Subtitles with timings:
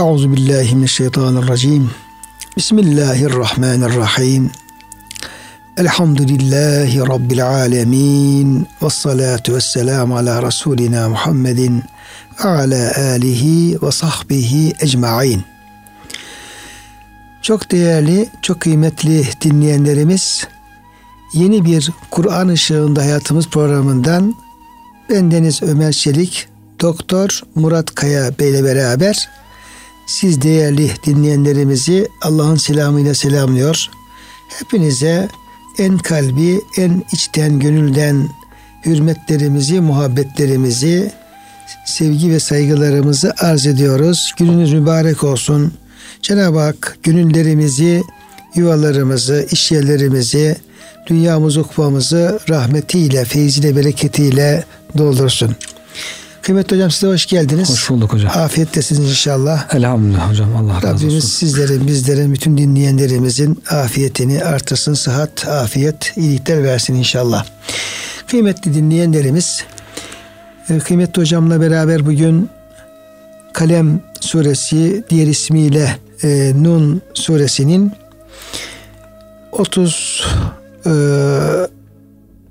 [0.00, 1.90] Euzu billahi mineşşeytanirracim.
[2.56, 4.50] Bismillahirrahmanirrahim.
[5.76, 8.66] Elhamdülillahi Rabbil alemin.
[8.82, 11.82] Ve salatu ve selamu ala Resulina Muhammedin
[12.44, 15.44] ve ala alihi ve sahbihi ecma'in.
[17.42, 20.46] Çok değerli, çok kıymetli dinleyenlerimiz,
[21.34, 24.34] yeni bir Kur'an ışığında hayatımız programından
[25.10, 26.48] bendeniz Ömer Çelik,
[26.80, 29.39] Doktor Murat Kaya Bey ile beraber
[30.10, 33.86] siz değerli dinleyenlerimizi Allah'ın selamıyla selamlıyor.
[34.48, 35.28] Hepinize
[35.78, 38.28] en kalbi, en içten, gönülden
[38.86, 41.12] hürmetlerimizi, muhabbetlerimizi,
[41.86, 44.34] sevgi ve saygılarımızı arz ediyoruz.
[44.38, 45.72] Gününüz mübarek olsun.
[46.22, 48.02] Cenab-ı Hak gönüllerimizi,
[48.54, 50.56] yuvalarımızı, işyerlerimizi,
[51.06, 54.64] dünyamızı, ukvamızı rahmetiyle, feyziyle, bereketiyle
[54.98, 55.56] doldursun.
[56.42, 57.70] Kıymetli hocam size hoş geldiniz.
[57.70, 58.32] Hoş bulduk hocam.
[58.34, 59.74] Afiyettesiniz inşallah.
[59.74, 60.56] Elhamdülillah hocam.
[60.56, 61.06] Allah razı olsun.
[61.06, 64.94] Rabbimiz sizlerin, bizlerin, bütün dinleyenlerimizin afiyetini artırsın.
[64.94, 67.44] Sıhhat, afiyet, iyilikler versin inşallah.
[68.26, 69.64] Kıymetli dinleyenlerimiz,
[70.70, 72.50] e, kıymetli hocamla beraber bugün
[73.52, 77.92] Kalem suresi diğer ismiyle e, Nun suresinin
[79.52, 80.24] 30
[80.86, 80.90] e,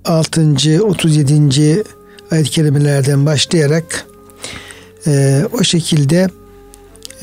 [0.06, 0.84] 6.
[0.84, 1.84] 37.
[2.32, 4.06] ayet-i kerimelerden başlayarak
[5.08, 6.28] e, o şekilde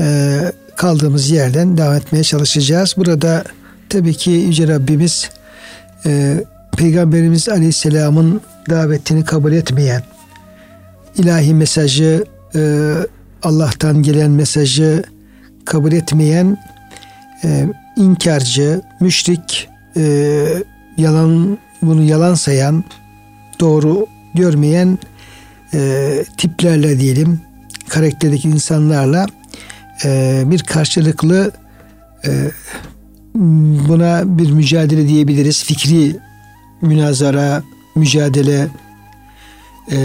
[0.01, 0.39] e,
[0.77, 2.95] kaldığımız yerden devam etmeye çalışacağız.
[2.97, 3.45] Burada
[3.89, 5.31] tabii ki Yüce Rabbimiz
[6.07, 6.45] e,
[6.77, 8.41] Peygamberimiz Aleyhisselam'ın
[8.71, 10.03] davetini kabul etmeyen,
[11.19, 12.93] ilahi mesajı, e,
[13.43, 15.05] Allah'tan gelen mesajı
[15.65, 16.57] kabul etmeyen,
[17.45, 20.45] e, inkarcı, müşrik, e,
[20.97, 22.85] yalan bunu yalan sayan,
[23.61, 24.99] doğru görmeyen
[25.75, 27.41] e, tiplerle diyelim,
[27.89, 29.27] karakterdeki insanlarla
[30.05, 31.51] e, bir karşılıklı
[32.27, 32.51] e,
[33.89, 35.65] buna bir mücadele diyebiliriz.
[35.65, 36.17] Fikri
[36.83, 37.63] münazara,
[37.95, 38.69] mücadele
[39.93, 39.99] e,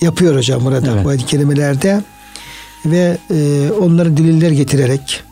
[0.00, 1.04] yapıyor hocam burada Evet.
[1.04, 2.02] bu ayet kelimelerde
[2.86, 5.22] ve e, onları deliller getirerek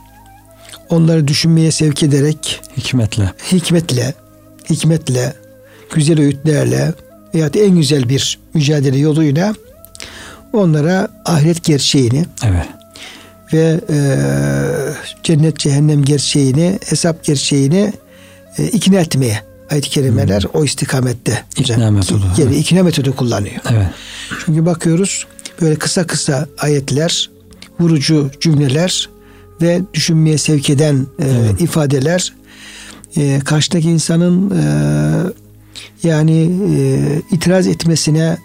[0.89, 3.31] onları düşünmeye sevk ederek Hikmetle.
[3.53, 4.15] hikmetle
[4.71, 5.33] hikmetle
[5.95, 6.93] güzel öğütlerle
[7.35, 9.55] veya da en güzel bir mücadele yoluyla
[10.53, 12.67] onlara ahiret gerçeğini Evet.
[13.53, 13.99] ve e,
[15.23, 17.93] cennet cehennem gerçeğini, hesap gerçeğini
[18.59, 19.41] e, ikna etmeye
[19.71, 21.45] ayet-i kerimeler o istikamette.
[21.59, 22.57] İkna metodu, Yani evet.
[22.61, 23.55] ikna metodu kullanıyor.
[23.71, 23.87] Evet.
[24.47, 25.27] Çünkü bakıyoruz
[25.61, 27.31] böyle kısa kısa ayetler,
[27.81, 29.09] vurucu cümleler
[29.63, 31.61] ve düşünmeye sevk eden e, Evet.
[31.61, 32.33] ifadeler
[33.17, 34.65] e, karşıdaki insanın e,
[36.05, 36.99] yani e,
[37.31, 38.37] itiraz etmesine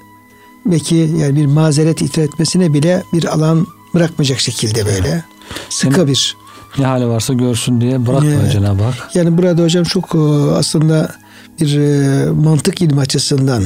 [0.65, 5.23] belki yani bir mazeret itiraz etmesine bile bir alan bırakmayacak şekilde böyle
[5.69, 6.37] sıkı bir
[6.79, 8.51] Ne hali varsa görsün diye bırakmıyor Evet.
[8.51, 9.15] Cenab-ı Hak.
[9.15, 10.17] yani burada hocam çok e,
[10.55, 11.15] aslında
[11.61, 13.63] bir e, mantık ilmi açısından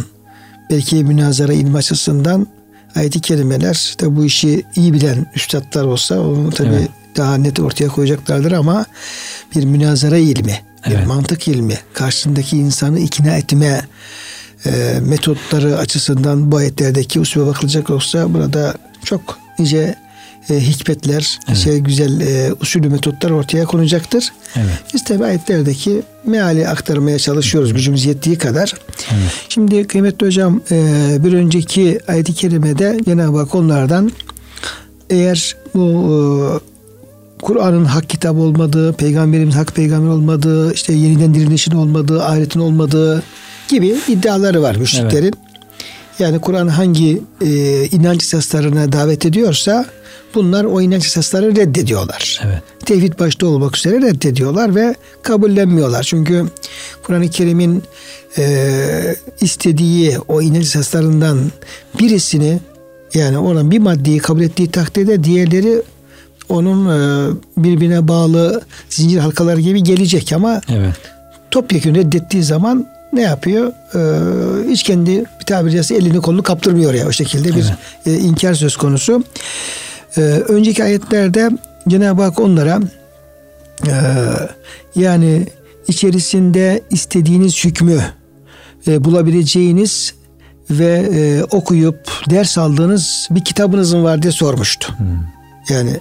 [0.70, 2.48] belki münazara ilmi açısından
[2.96, 6.90] ayet-i kerimeler de bu işi iyi bilen üstadlar olsa onu tabii Evet.
[7.18, 8.86] daha net ortaya koyacaklardır ama
[9.56, 11.08] bir münazara ilmi, bir Evet.
[11.08, 13.82] mantık ilmi, karşısındaki insanı ikna etme
[14.66, 18.74] e, metotları açısından bu ayetlerdeki usule bakılacak olsa burada
[19.06, 19.96] çok nice
[20.50, 21.58] e, hikmetler, Evet.
[21.58, 24.34] şey güzel e, usulü metotlar ortaya konacaktır.
[24.56, 24.84] Evet.
[24.94, 28.74] Biz tabi ayetlerdeki meali aktarmaya çalışıyoruz gücümüz yettiği kadar.
[29.12, 29.32] Evet.
[29.50, 34.12] Şimdi kıymetli hocam e, bir önceki ayet-i kerimede Cenab-ı Hak onlardan
[35.10, 36.73] eğer bu e,
[37.44, 43.24] Kur'an'ın hak kitap olmadığı, peygamberimiz hak peygamber olmadığı, işte yeniden dirilişin olmadığı, ahiretin olmadığı
[43.68, 45.34] gibi iddiaları var müşriklerin.
[46.20, 47.50] Yani Kur'an hangi e,
[47.86, 49.86] inanç esaslarına davet ediyorsa
[50.36, 52.62] bunlar o inanç esasları reddediyorlar Evet.
[52.86, 56.04] tevhid başta olmak üzere reddediyorlar ve kabullenmiyorlar.
[56.04, 56.46] Çünkü
[57.04, 57.84] Kur'an-ı Kerim'in
[58.38, 61.40] e, istediği o inanç esaslarından
[62.00, 62.60] birisini
[63.14, 65.82] yani onun bir maddeyi kabul ettiği takdirde diğerleri
[66.50, 70.96] onun e, birbirine bağlı zincir halkaları gibi gelecek ama Evet.
[71.52, 73.72] topyekun reddettiği zaman ne yapıyor?
[73.96, 77.74] Ee, hiç kendi bir tabiri caizse elini kolunu kaptırmıyor ya o şekilde bir
[78.06, 79.24] e, inkar söz konusu.
[80.18, 81.50] Ee, önceki ayetlerde
[81.88, 82.80] Cenab-ı Hak onlara
[83.88, 83.94] e,
[84.96, 85.48] yani
[85.88, 88.02] içerisinde istediğiniz hükmü
[88.88, 90.14] e, bulabileceğiniz
[90.70, 92.00] ve e, okuyup
[92.30, 94.96] ders aldığınız bir kitabınızın var diye sormuştu.
[95.70, 95.92] Yani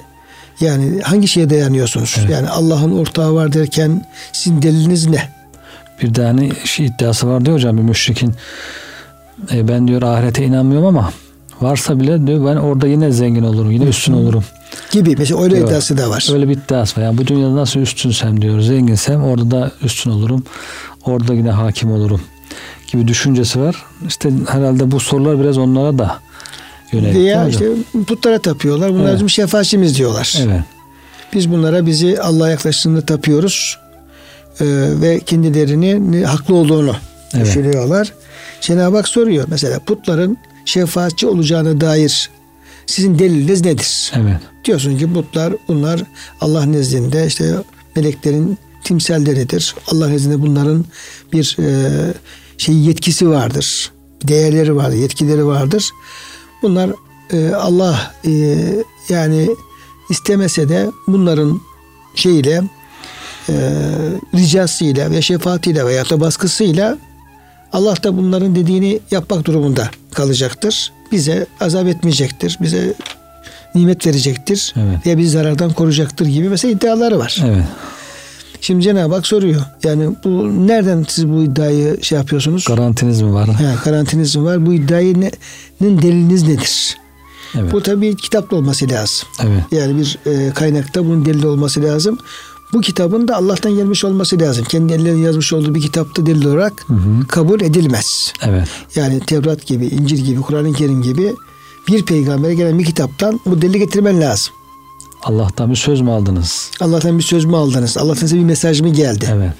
[0.61, 2.17] yani hangi şeye dayanıyorsunuz?
[2.21, 2.31] Evet.
[2.31, 5.29] Yani Allah'ın ortağı var derken sizin deliliniz ne?
[6.03, 8.35] Bir tane şey iddiası var diyor hocam bir müşrikin.
[9.53, 11.13] E, ben diyor ahirete inanmıyorum ama
[11.61, 13.71] varsa bile diyor ben orada yine zengin olurum.
[13.71, 14.45] Yine üstün olurum.
[14.91, 15.69] Gibi mesela öyle Yok.
[15.69, 16.29] iddiası da var.
[16.33, 17.05] Öyle bir iddiası var.
[17.05, 20.45] Yani bu dünyada nasıl üstünsem diyor, zenginsem orada da üstün olurum.
[21.05, 22.21] Orada yine hakim olurum
[22.93, 23.77] gibi düşüncesi var.
[24.07, 26.19] İşte herhalde bu sorular biraz onlara da
[26.93, 27.15] yönelik.
[27.17, 27.67] Mi işte
[28.07, 28.91] putlara tapıyorlar.
[28.93, 29.15] Bunlar Evet.
[29.15, 30.39] bizim şefaatçimiz diyorlar.
[30.43, 30.61] Evet.
[31.35, 33.79] Biz bunlara bizi Allah'a yaklaştığında tapıyoruz.
[34.61, 34.65] Ee,
[35.01, 36.97] ve kendilerini haklı olduğunu
[37.35, 37.47] Evet.
[37.47, 38.13] düşünüyorlar.
[38.61, 39.45] Cenab-ı Hak soruyor.
[39.49, 42.31] Mesela putların şefaatçi olacağına dair
[42.87, 44.13] sizin deliliniz nedir?
[44.17, 44.37] Evet.
[44.65, 46.01] Diyorsun ki putlar bunlar
[46.41, 47.55] Allah nezdinde işte
[47.97, 49.75] meleklerin timsalleridir.
[49.87, 50.85] Allah nezdinde bunların
[51.33, 51.91] bir e,
[52.59, 53.91] şey yetkisi vardır.
[54.25, 55.91] Değerleri vardır, yetkileri vardır.
[56.63, 56.91] Bunlar
[57.33, 58.31] e, Allah e,
[59.09, 59.49] yani
[60.11, 61.61] istemese de bunların
[62.15, 62.63] şeyiyle
[63.49, 63.55] e,
[64.35, 66.99] ricasıyla ve şefaatiyle veya da baskısıyla
[67.73, 70.93] Allah da bunların dediğini yapmak durumunda kalacaktır.
[71.13, 72.59] Bize azap etmeyecektir.
[72.61, 72.95] Bize
[73.75, 74.75] nimet verecektir.
[74.77, 75.07] Evet.
[75.07, 77.39] Veya bizi zarardan koruyacaktır gibi mesela iddiaları var.
[77.47, 77.65] Evet.
[78.63, 79.63] Şimdi Cenab-ı Hak soruyor.
[79.85, 80.29] Yani bu
[80.67, 82.65] nereden siz bu iddiayı şey yapıyorsunuz?
[82.69, 83.49] Garantiniz mi var?
[83.49, 84.67] Ha, garantiniz mi var?
[84.67, 86.97] Bu nin deliliniz nedir?
[87.59, 87.73] Evet.
[87.73, 89.29] Bu tabii kitapta olması lazım.
[89.43, 89.63] Evet.
[89.73, 92.19] Yani bir e, kaynakta bunun delili olması lazım.
[92.73, 94.65] Bu kitabın da Allah'tan gelmiş olması lazım.
[94.65, 96.95] Kendi ellerinin yazmış olduğu bir kitapta delil olarak hı.
[97.29, 98.33] kabul edilmez.
[98.43, 98.69] Evet.
[98.95, 101.35] Yani Tevrat gibi, İncil gibi, Kur'an-ı Kerim gibi
[101.89, 104.55] bir peygambere gelen bir kitaptan bu delili getirmen lazım.
[105.23, 106.71] Allah'tan bir söz mü aldınız?
[106.81, 107.97] Allah'tan bir söz mü aldınız?
[107.97, 109.29] Allah'tan size bir mesaj mı geldi?
[109.33, 109.53] Evet.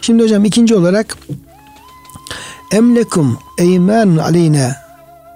[0.00, 1.16] Şimdi hocam ikinci olarak
[2.72, 4.76] emlekum eymanun aleyna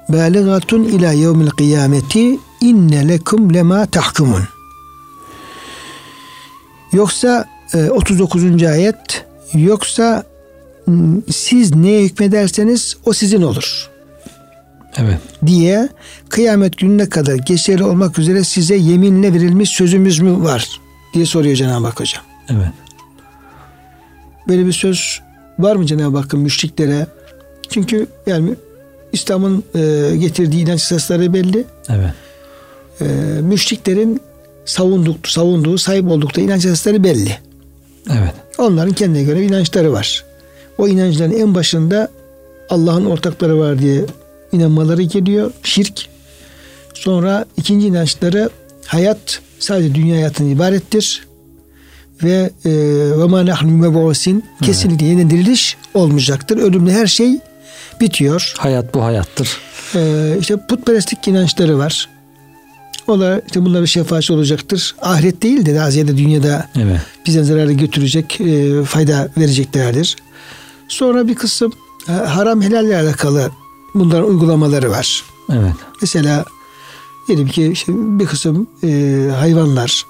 [0.09, 4.43] baligatun ila yevmil kıyameti inne lekum lema tahkumun.
[6.93, 8.63] Yoksa e, 39.
[8.63, 9.25] ayet
[9.55, 10.25] yoksa
[11.31, 13.91] siz neye hükmederseniz o sizin olur
[14.99, 15.19] Evet.
[15.47, 15.89] diye
[16.29, 20.81] kıyamet gününe kadar geçerli olmak üzere size yeminle verilmiş sözümüz mü var
[21.15, 22.25] diye soruyor Cenab-ı Hak hocam.
[22.49, 22.69] Evet.
[24.49, 25.21] Böyle bir söz
[25.59, 27.07] var mı Cenab-ı Hakk'ın müşriklere?
[27.69, 28.55] Çünkü yani
[29.13, 31.65] İslam'ın e, getirdiği inanç esasları belli.
[31.89, 32.11] Evet.
[33.01, 33.05] E,
[33.41, 34.21] müşriklerin
[34.65, 37.39] savunduk, savunduğu, sahip oldukları inanç esasları belli.
[38.11, 38.35] Evet.
[38.59, 40.25] Onların kendine göre inançları var.
[40.79, 42.09] O inançların en başında
[42.71, 44.05] Allah'ın ortakları var diye
[44.53, 45.53] inanmaları geliyor.
[45.63, 46.07] Şirk.
[46.95, 48.51] Sonra ikinci inançları
[48.87, 51.29] hayat sadece dünya hayatından ibarettir.
[52.23, 52.71] Ve e,
[53.19, 56.57] ve ma nahnu mebusin kesinlikle yeniden diriliş olmayacaktır.
[56.57, 57.39] Ölümle her şey
[58.01, 58.55] bitiyor.
[58.59, 59.59] Hayat bu hayattır.
[59.95, 62.09] E, işte putperestlik inançları var.
[63.07, 64.95] O da işte bunlara şefaatçi olacaktır.
[65.03, 67.01] Ahiret değil de daha ziyade dünyada Evet.
[67.27, 70.17] bize zararı götürecek, e, fayda vereceklerdir.
[70.89, 71.73] Sonra bir kısım
[72.09, 73.51] e, haram helalle alakalı
[73.95, 75.25] bunların uygulamaları var.
[75.53, 75.75] Evet.
[76.01, 76.45] Mesela
[77.29, 78.89] diyelim ki işte bir kısım e,
[79.39, 80.07] hayvanlar,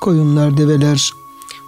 [0.00, 1.12] koyunlar, develer,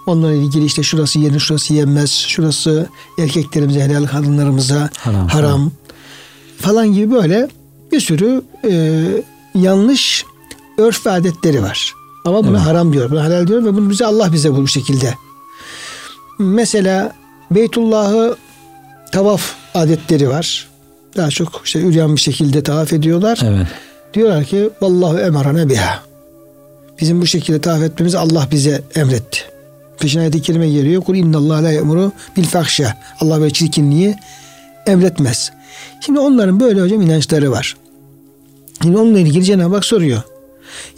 [0.06, 2.88] onlarla ilgili işte şurası yenir, şurası yenmez, şurası
[3.19, 5.29] erkeklerimize helal, kadınlarımıza Haram.
[5.29, 5.70] haram,
[6.61, 7.49] falan gibi böyle
[7.93, 9.05] bir sürü e,
[9.55, 10.25] yanlış
[10.79, 11.94] örf ve adetleri var.
[12.25, 12.67] Ama buna Evet.
[12.67, 15.14] haram diyor, buna helal diyor ve bunu bize Allah bize bu şekilde.
[16.38, 17.12] Mesela
[17.50, 18.37] Beytullah'ı
[19.12, 20.69] tavaf adetleri var.
[21.17, 23.41] Daha çok işte üryan bir şekilde tavaf ediyorlar.
[23.45, 23.67] Evet.
[24.15, 26.03] Diyorlar ki vallahu emarana biha.
[27.01, 29.41] Bizim bu şekilde tavaf etmemizi Allah bize emretti.
[30.01, 31.03] Peşine ayet-i kerime geliyor.
[31.03, 32.99] Kul innallah la yemuru bil fahşa.
[33.20, 34.17] Allah böyle çirkinliği
[34.87, 35.53] emretmez.
[36.01, 37.77] Şimdi onların böyle hocam inançları var.
[38.82, 40.23] Şimdi onunla ilgili Cenab-ı Hak soruyor.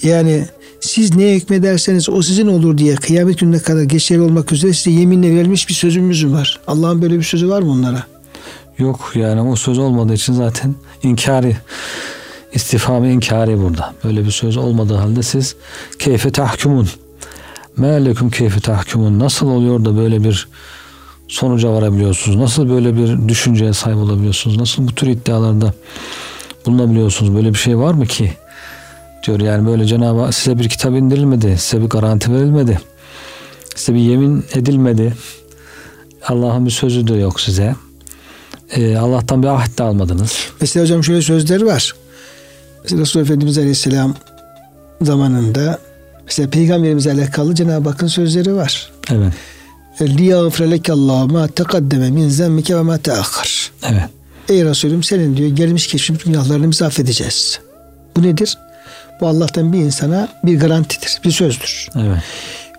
[0.03, 0.47] Yani
[0.81, 5.35] siz neye hükmederseniz o sizin olur diye kıyamet gününe kadar geçerli olmak üzere size yeminle
[5.35, 6.61] verilmiş bir sözümüz mü var?
[6.67, 8.07] Allah'ın böyle bir sözü var mı onlara?
[8.83, 11.57] Yok yani o söz olmadığı için zaten inkari
[12.53, 13.95] istifamı inkari burada.
[14.05, 15.57] Böyle bir söz olmadığı halde siz
[15.99, 16.89] keyfe tahkumun
[17.77, 20.49] Me'lekum keyfe tahkumun nasıl oluyor da böyle bir
[21.29, 22.39] sonuca varabiliyorsunuz?
[22.39, 24.57] Nasıl böyle bir düşünceye sahip olabiliyorsunuz?
[24.57, 25.73] Nasıl bu tür iddialarda
[26.67, 27.35] bulunabiliyorsunuz?
[27.35, 28.33] Böyle bir şey var mı ki?
[29.27, 31.59] Diyor yani böyle Cenab-ı Hak size bir kitap indirilmedi.
[31.59, 32.81] Size bir garanti verilmedi.
[33.75, 35.15] Size bir yemin edilmedi.
[36.29, 37.75] Allah'ın bir sözü de yok size
[38.76, 40.38] Ee, Allah'tan bir ahit de almadınız.
[40.62, 41.96] Mesela hocam şöyle sözleri var.
[42.84, 44.16] Mesela Resulullah Efendimiz Aleyhisselam
[45.02, 45.80] zamanında
[46.26, 48.92] mesela peygamberimize alakalı Cenab-ı Hakk'ın sözleri var.
[49.12, 49.34] Evet.
[50.00, 54.10] لِيَغْفِرَ لَكَ اللّٰهُ مَا تَقَدَّمَ مِنْ زَمِّكَ وَمَا تَأَخَّرْ Evet.
[54.50, 57.60] Ey Resulüm senin diyor gelmiş geçmiş günahlarını biz affedeceğiz.
[58.16, 58.58] Bu nedir?
[59.22, 61.90] Bu Allah'tan bir insana bir garantidir, bir sözdür.
[61.96, 62.18] Evet.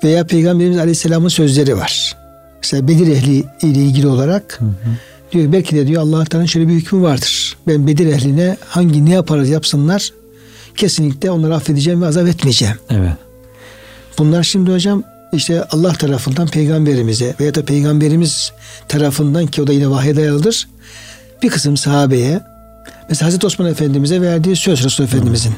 [0.05, 2.17] Veya Peygamberimiz Aleyhisselam'ın sözleri var.
[2.63, 4.61] Mesela Bedir ehli ile ilgili olarak
[5.34, 7.58] diyor belki de diyor Allah Teala'nın şöyle bir hükmü vardır.
[7.68, 10.10] Ben Bedir ehline hangi ne yaparız yapsınlar
[10.78, 12.76] kesinlikle onları affedeceğim ve azap etmeyeceğim.
[12.90, 13.14] Evet.
[14.18, 18.52] Bunlar şimdi hocam işte Allah tarafından peygamberimize veya da peygamberimiz
[18.88, 20.68] tarafından ki o da yine vahye dayalıdır.
[21.44, 22.42] Bir kısım sahabeye
[23.10, 25.54] mesela Hazreti Osman Efendimiz'e verdiği söz Resul Efendimiz'in.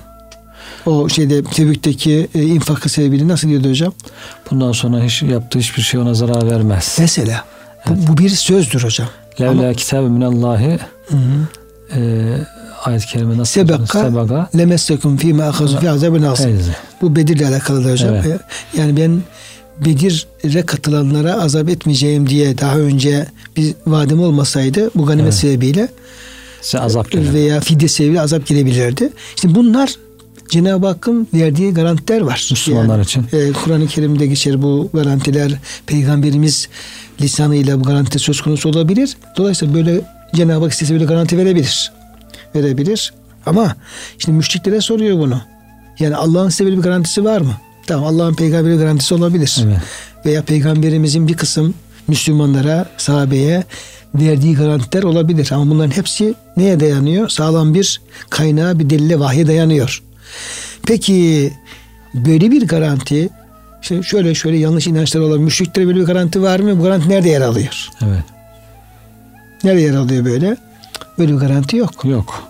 [0.85, 3.93] O şeyde Tebük'teki e, infakı sebebiyle nasıl diyordu hocam?
[4.51, 6.97] Bundan sonra hiç yaptığı hiçbir şey ona zarar vermez.
[6.99, 7.45] Mesela
[7.89, 9.07] bu, bu bir sözdür hocam.
[9.41, 10.79] Levla kitabı minallahi
[11.95, 11.99] e,
[12.85, 13.53] ayet-i kerime nasıl?
[13.53, 16.25] Sebeka Sebeka lemessekum fîme ahazu fî azabın.
[17.01, 18.15] Bu Bedir'le alakalı da hocam.
[18.15, 18.39] Evet.
[18.77, 19.21] Yani ben
[19.85, 23.27] Bedir'e katılanlara azap etmeyeceğim diye daha önce
[23.57, 25.33] bir vadim olmasaydı bu ganimet Evet.
[25.33, 25.87] sebebiyle
[26.61, 27.33] Size azap gelir.
[27.33, 29.09] veya fidye sebebiyle azap gelebilirdi.
[29.35, 29.95] Şimdi bunlar
[30.49, 32.47] Cenab-ı Hakk'ın verdiği garantiler var.
[32.51, 33.25] Müslümanlar için.
[33.33, 35.51] e, Kur'an-ı Kerim'de geçer bu garantiler.
[35.87, 36.67] Peygamberimiz
[37.21, 39.17] lisanıyla bu garanti söz konusu olabilir.
[39.37, 40.01] Dolayısıyla böyle
[40.35, 41.91] Cenab-ı Hak istese böyle garanti verebilir.
[42.55, 43.13] Verebilir.
[43.45, 43.75] Ama
[44.19, 45.41] şimdi müşriklere soruyor bunu.
[45.99, 47.53] Yani Allah'ın size böyle bir garantisi var mı?
[47.87, 49.57] Tamam Allah'ın peygamberi garantisi olabilir.
[49.65, 49.77] Evet.
[50.25, 51.73] Veya peygamberimizin bir kısım
[52.07, 53.63] Müslümanlara, sahabeye
[54.15, 55.49] verdiği garantiler olabilir.
[55.51, 57.29] Ama bunların hepsi neye dayanıyor?
[57.29, 60.03] Sağlam bir kaynağa, bir delile, vahye dayanıyor.
[60.87, 61.53] Peki
[62.13, 63.29] böyle bir garanti
[63.81, 66.79] işte şöyle şöyle yanlış inançlar olan müşriklere böyle bir garanti var mı?
[66.79, 67.89] Bu garanti nerede yer alıyor?
[68.05, 68.23] Evet.
[69.63, 70.57] Nerede yer alıyor böyle?
[71.19, 72.05] Böyle bir garanti yok.
[72.05, 72.43] Yok.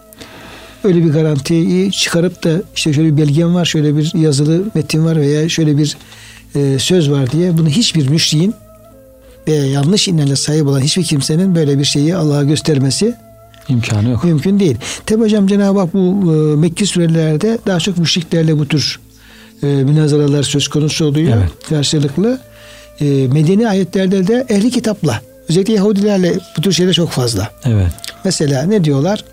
[0.83, 5.15] Öyle bir garantiyi çıkarıp da işte şöyle bir belgem var, şöyle bir yazılı metin var
[5.15, 5.97] veya şöyle bir
[6.55, 8.53] e, söz var diye bunu hiçbir müşriğin
[9.47, 13.15] veya yanlış inanca sahip olan hiçbir kimsenin böyle bir şeyi Allah'a göstermesi
[13.69, 14.23] İmkanı yok.
[14.23, 14.77] mümkün değil.
[15.05, 18.99] Tabi hocam Cenab-ı Hak bu e, Mekki surelerde daha çok müşriklerle bu tür
[19.63, 21.49] e, münazaralar söz konusu oluyor Evet.
[21.69, 22.39] karşılıklı.
[23.01, 27.51] E, medeni ayetlerde de ehli kitapla özellikle Yahudilerle bu tür şeyler çok fazla.
[27.65, 27.91] Evet.
[28.25, 29.23] Mesela ne diyorlar?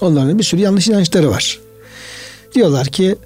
[0.00, 1.58] Onların bir sürü yanlış inançları var.
[2.54, 3.16] Diyorlar ki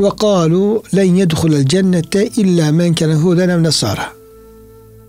[0.00, 3.72] ve kalu len yedhulel cennete illa men kana huden ev.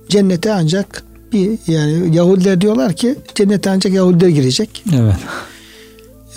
[0.10, 1.04] Cennete ancak
[1.34, 4.84] bir yani Yahudiler diyorlar ki cennete ancak Yahudiler girecek.
[4.96, 5.16] Evet.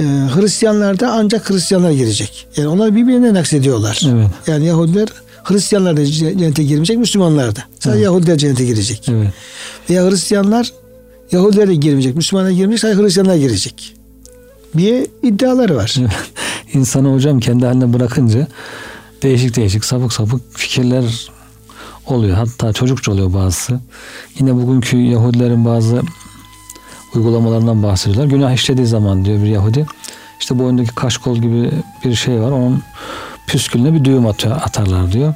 [0.00, 0.04] Ee,
[0.34, 2.46] Hristiyanlar da ancak Hristiyanlar girecek.
[2.56, 4.02] Yani onlar birbirine naksediyorlar.
[4.12, 4.30] Evet.
[4.46, 5.08] Yani Yahudiler
[5.44, 7.60] Hristiyanlar da cennete girmeyecek, Müslümanlar da.
[7.70, 8.04] Sadece Evet.
[8.04, 9.06] Yahudiler cennete girecek.
[9.08, 9.32] Evet.
[9.90, 10.72] Veya Hristiyanlar
[11.32, 13.94] Yahudiler de girmeyecek, Müslümanlar girmeyecek, sadece Hristiyanlar girecek.
[14.74, 15.94] Bir iddiaları var.
[16.74, 18.46] İnsanı hocam kendi haline bırakınca
[19.22, 21.30] değişik değişik sapık sapık fikirler
[22.10, 22.36] oluyor.
[22.36, 23.80] Hatta çocukça oluyor bazısı.
[24.38, 26.02] Yine bugünkü Yahudilerin bazı
[27.14, 28.30] uygulamalarından bahsediyorlar.
[28.30, 29.86] Günah işlediği zaman diyor bir Yahudi.
[30.40, 31.70] İşte boyundaki kaşkol gibi
[32.04, 32.50] bir şey var.
[32.50, 32.82] Onun
[33.46, 35.34] püskülüne bir düğüm atıyor, atarlar diyor.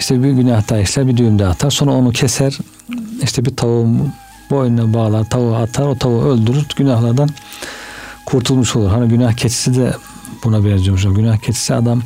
[0.00, 1.70] İşte bir günah daha işler bir düğüm daha atar.
[1.70, 2.58] Sonra onu keser.
[3.22, 4.12] İşte bir tavuğun
[4.50, 5.24] boynuna bağlar.
[5.24, 5.86] Tavuğu atar.
[5.86, 6.66] O tavuğu öldürür.
[6.76, 7.28] Günahlardan
[8.26, 8.90] kurtulmuş olur.
[8.90, 9.94] Hani günah keçisi de
[10.44, 11.02] buna benziyormuş.
[11.02, 12.02] Günah keçisi adam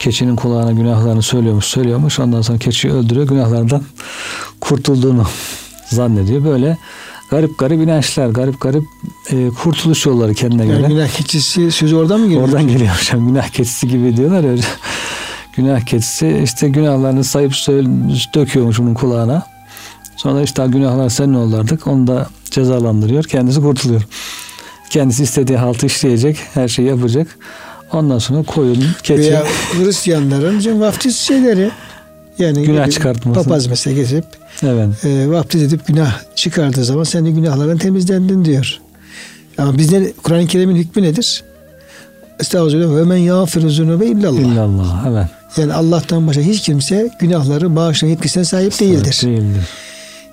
[0.00, 2.18] keçinin kulağına günahlarını söylüyormuş, söylüyormuş.
[2.20, 3.26] Ondan sonra keçiyi öldürüyor.
[3.26, 3.82] Günahlardan
[4.60, 5.26] kurtulduğunu
[5.88, 6.44] zannediyor.
[6.44, 6.78] Böyle
[7.30, 8.84] garip garip inançlar, garip garip
[9.30, 10.88] e, kurtuluş yolları kendine Yani göre.
[10.88, 12.44] günah keçisi sözü oradan mı geliyor?
[12.48, 13.28] Oradan geliyor hocam.
[13.28, 14.62] Günah keçisi gibi diyorlar ya.
[15.56, 17.52] günah keçisi işte günahlarını sayıp
[18.34, 19.46] döküyormuş bunun kulağına.
[20.16, 21.86] Sonra işte günahlar senin oldu artık.
[21.86, 23.24] Onu da cezalandırıyor.
[23.24, 24.02] Kendisi kurtuluyor.
[24.90, 26.38] Kendisi istediği haltı işleyecek.
[26.54, 27.38] Her şeyi yapacak.
[27.92, 29.22] Ondan sonra koyun, keçi.
[29.22, 31.70] Veya Hristiyanların hocam vaftiz şeyleri.
[32.38, 33.42] Yani Günah çıkartması.
[33.42, 34.24] Papaz mesela gezip
[34.62, 35.04] Evet.
[35.04, 38.78] e, vaftiz edip günah çıkardığı zaman sen de günahlardan temizlendin diyor.
[39.58, 41.42] Ama bizde Kur'an-ı Kerim'in hükmü nedir?
[42.40, 44.40] Estağfurullah ve men yağfiru zunube illallah.
[44.40, 45.06] İllallah.
[45.10, 45.26] Evet.
[45.56, 49.20] Yani Allah'tan başka hiç kimse günahları bağışlama yetkisine sahip değildir.
[49.22, 49.62] Değildir.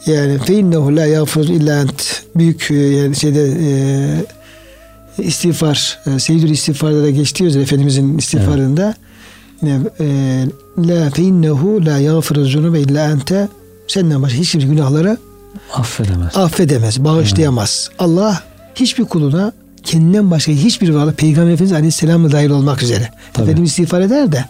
[0.05, 2.23] Yani fe innehu la yağfiru illa ent.
[2.35, 3.69] Büyük e, yani şeyde e,
[5.23, 8.93] istiğfar, e, Seyyidül İstiğfar'da da geçtiği üzere Efendimizin istiğfarında
[9.61, 10.05] ne, e,
[10.77, 13.47] la fe innehu la yağfiru zunube illa ente
[13.87, 15.17] senden başka hiçbir günahları
[15.73, 16.37] Affedemez.
[16.37, 17.89] affedemez, bağışlayamaz.
[17.99, 18.43] Allah
[18.75, 19.51] hiçbir kuluna
[19.83, 23.09] kendinden başka hiçbir varlık Peygamber Efendimiz Aleyhisselam'la dahil olmak üzere.
[23.33, 23.43] Tabii.
[23.43, 24.45] Efendimiz istiğfar eder de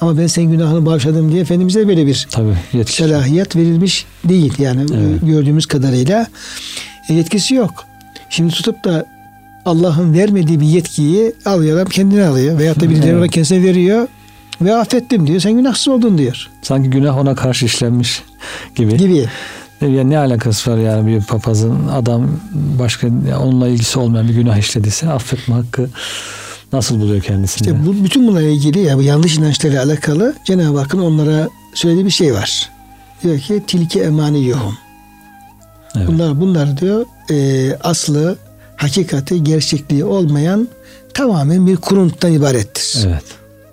[0.00, 2.84] ama ben senin günahını bağışladım diye Efendimiz'e böyle bir Tabii.
[2.86, 4.54] Selahiyet verilmiş değil.
[4.58, 5.20] Yani Evet.
[5.22, 6.26] gördüğümüz kadarıyla
[7.08, 7.84] e, yetkisi yok.
[8.30, 9.06] Şimdi tutup da
[9.64, 12.58] Allah'ın vermediği bir yetkiyi alıyor adam kendine alıyor.
[12.58, 13.18] Veyahut da birileri Evet.
[13.18, 14.08] ona kendisine veriyor
[14.60, 15.40] ve affettim diyor.
[15.40, 16.48] Sen günahsız oldun diyor.
[16.62, 18.22] Sanki günah ona karşı işlenmiş
[18.74, 18.96] gibi.
[18.96, 19.26] Gibi.
[19.80, 22.40] Ya ne alakası var yani bir papazın adam
[22.78, 23.06] başka
[23.42, 25.88] onunla ilgisi olmayan bir günah işlediyse affetme hakkı
[26.72, 27.66] nasıl buluyor kendisini?
[27.68, 32.10] İşte bu, bütün bunlarla ilgili ya bu yanlış inançlarla alakalı Cenab-ı Hakk'ın onlara söylediği bir
[32.10, 32.70] şey var.
[33.22, 34.74] Diyor ki tilke emani yuhum.
[35.96, 36.08] Evet.
[36.08, 38.38] Bunlar bunlar diyor e, aslı
[38.80, 40.68] hakikati, gerçekliği olmayan
[41.14, 43.04] tamamen bir kuruntudan ibarettir.
[43.06, 43.24] Evet.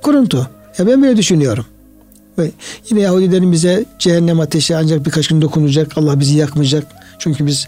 [0.01, 0.49] Kuruntu.
[0.77, 1.65] Ya ben böyle düşünüyorum.
[2.37, 2.51] Ve
[2.89, 5.97] yine Yahudilerin bize cehennem ateşi ancak birkaç gün dokunacak.
[5.97, 6.87] Allah bizi yakmayacak.
[7.19, 7.67] Çünkü biz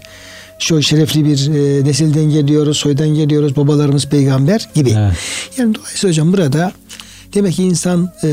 [0.58, 3.56] şu şerefli bir e, nesilden geliyoruz, soydan geliyoruz.
[3.56, 4.90] Babalarımız peygamber gibi.
[4.98, 5.12] Evet.
[5.56, 6.72] Yani dolayısıyla hocam burada
[7.34, 8.28] demek ki insan e,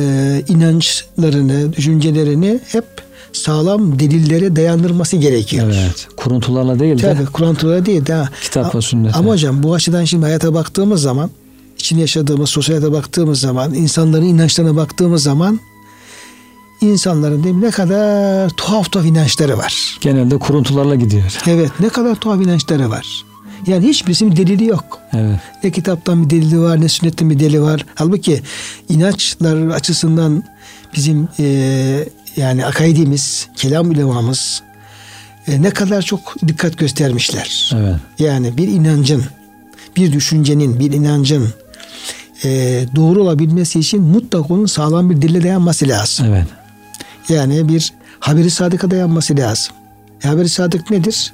[0.48, 2.86] inançlarını, düşüncelerini hep
[3.34, 5.74] sağlam delillere dayandırması gerekiyor.
[5.76, 6.08] Evet.
[6.18, 8.30] Kuruntularla değil de Tabii Kur'an değil de.
[8.44, 9.16] kitap ve sünnet.
[9.16, 11.30] Ama hocam bu açıdan şimdi hayata baktığımız zaman,
[11.78, 15.60] içinde yaşadığımız sosyal hayata baktığımız zaman, insanların inançlarına baktığımız zaman
[16.82, 19.98] insanların değil mi, ne kadar tuhaf tuhaf inançları var.
[20.02, 21.38] Genelde kuruntularla gidiyor.
[21.48, 23.26] Evet ne kadar tuhaf inançları var.
[23.68, 25.00] Yani hiçbirisinin bir delili yok.
[25.14, 25.40] Evet.
[25.64, 27.86] Ne kitaptan bir delili var ne sünnetten bir delili var.
[27.96, 28.42] Halbuki
[28.90, 30.44] inançlar açısından
[30.96, 34.62] bizim e, yani akaidimiz, kelam ulemamız
[35.48, 37.72] e, ne kadar çok dikkat göstermişler.
[37.76, 37.96] Evet.
[38.20, 39.24] Yani bir inancın,
[39.96, 41.54] bir düşüncenin, bir inancın
[42.44, 42.50] e,
[42.96, 46.26] doğru olabilmesi için mutlaka onun sağlam bir dille dayanması lazım.
[46.30, 46.48] Evet.
[47.30, 49.74] Yani bir haberi sadıka dayanması lazım.
[50.24, 51.34] E, haberi sadık nedir?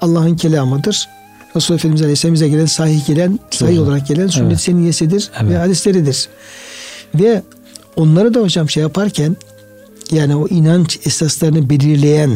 [0.00, 1.08] Allah'ın kelamıdır.
[1.56, 3.84] Resulullah Efendimiz Aleyhisselam'a gelen sahih gelen, sahih Doğru.
[3.84, 4.60] olarak gelen sünnet Evet.
[4.60, 5.52] seniyesidir Evet.
[5.52, 6.28] ve hadisleridir.
[7.14, 7.42] Ve
[7.96, 9.36] onları da hocam şey yaparken
[10.12, 12.30] yani o inanç esaslarını belirleyen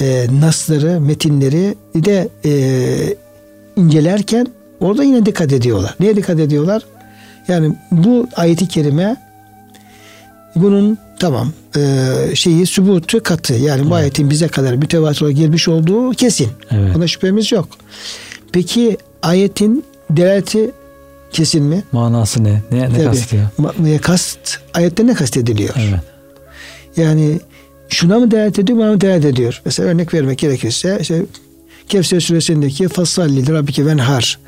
[0.00, 2.52] e, nasları, metinleri de e,
[3.76, 4.46] incelerken
[4.80, 5.94] orada yine dikkat ediyorlar.
[6.00, 6.82] Neye dikkat ediyorlar?
[7.48, 9.16] Yani bu ayeti kerime
[10.56, 16.48] bunun tamam e, şeyi sübutu katı yani bu ayetin bize kadar mütevatir gelmiş olduğu kesin.
[16.70, 16.96] Evet.
[16.96, 17.68] Ona şüphemiz yok.
[18.52, 20.70] Peki ayetin delaleti
[21.32, 21.84] kesin mi?
[21.92, 22.62] Manası ne?
[22.70, 23.04] Ne, ne Tabii.
[23.04, 23.48] kastediyor?
[23.58, 24.38] Ma- kast
[24.74, 25.74] ayette ne kastediliyor?
[25.78, 26.00] Evet.
[26.96, 27.40] Yani
[27.88, 29.62] şuna mı delalet ediyor, buna mı delalet ediyor?
[29.64, 31.22] Mesela örnek vermek gerekirse işte
[31.88, 34.38] Kevser suresindeki fasalli rabbike venhar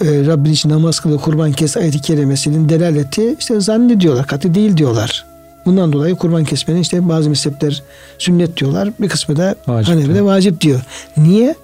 [0.00, 4.76] e, Rabbin için namaz kıl ve kurban kes ayeti kerimesinin delaleti işte zannediyorlar, katı değil
[4.76, 5.24] diyorlar.
[5.66, 7.82] Bundan dolayı kurban kesmenin işte bazı mezhepler
[8.18, 8.90] sünnet diyorlar.
[9.00, 10.26] Bir kısmı da Vacip Hanefi'de diyor.
[10.26, 10.80] vacip diyor.
[11.16, 11.54] Niye?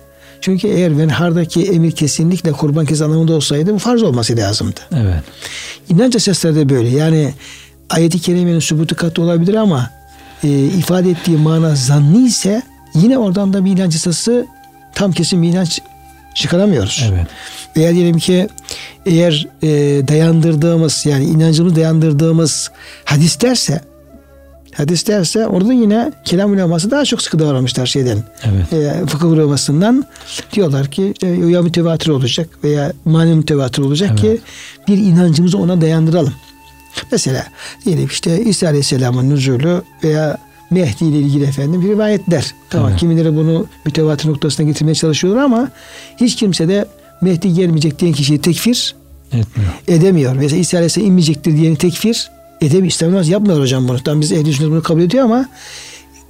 [0.40, 4.80] Çünkü eğer venhardaki emir kesinlikle kurban kes anlamında olsaydı bu farz olması lazımdı.
[4.92, 5.22] Evet.
[5.88, 6.88] İnanç esasları da böyle.
[6.88, 7.34] Yani
[7.90, 9.90] ayeti kerimenin sübutu katı olabilir ama
[10.44, 12.62] e, ifade ettiği mana zanni ise
[12.94, 14.46] yine oradan da bir inanç esası
[14.94, 15.80] tam kesin bir inanç
[16.34, 17.04] çıkaramıyoruz.
[17.12, 17.26] Evet.
[17.76, 18.48] Veya diyelim ki
[19.06, 19.68] eğer e,
[20.08, 22.70] dayandırdığımız yani inancımızı dayandırdığımız
[23.04, 23.80] hadis derse
[24.74, 28.72] hadis derse orada yine kelam uleması daha çok sıkı davranmışlar şeyden Evet.
[28.72, 30.04] e, fıkıh ulemasından
[30.52, 34.20] diyorlar ki e, ya mütevatir olacak veya mani mütevatir olacak Evet.
[34.20, 34.40] ki
[34.88, 36.34] bir inancımızı ona dayandıralım.
[37.12, 37.46] Mesela
[37.84, 40.38] diyelim işte İsa Aleyhisselam'ın nüzulü veya
[40.70, 42.54] Mehdi ile ilgili efendim bir rivayetler.
[42.70, 43.00] Tamam Evet.
[43.00, 45.70] kimileri bunu mütevatir noktasına getirmeye çalışıyorlar ama
[46.20, 46.86] hiç kimse de
[47.20, 48.94] Mehdi gelmeyecek diyen kişiyi tekfir
[49.32, 49.70] Etmiyor.
[49.88, 50.32] edemiyor.
[50.36, 52.86] Mesela İsa Aleyhisselam inmeyecektir diyeni tekfir edemiyor.
[52.92, 54.00] İstemez yapmıyor hocam bunu.
[54.00, 55.48] Tam biz ehli sünnet bunu kabul ediyor ama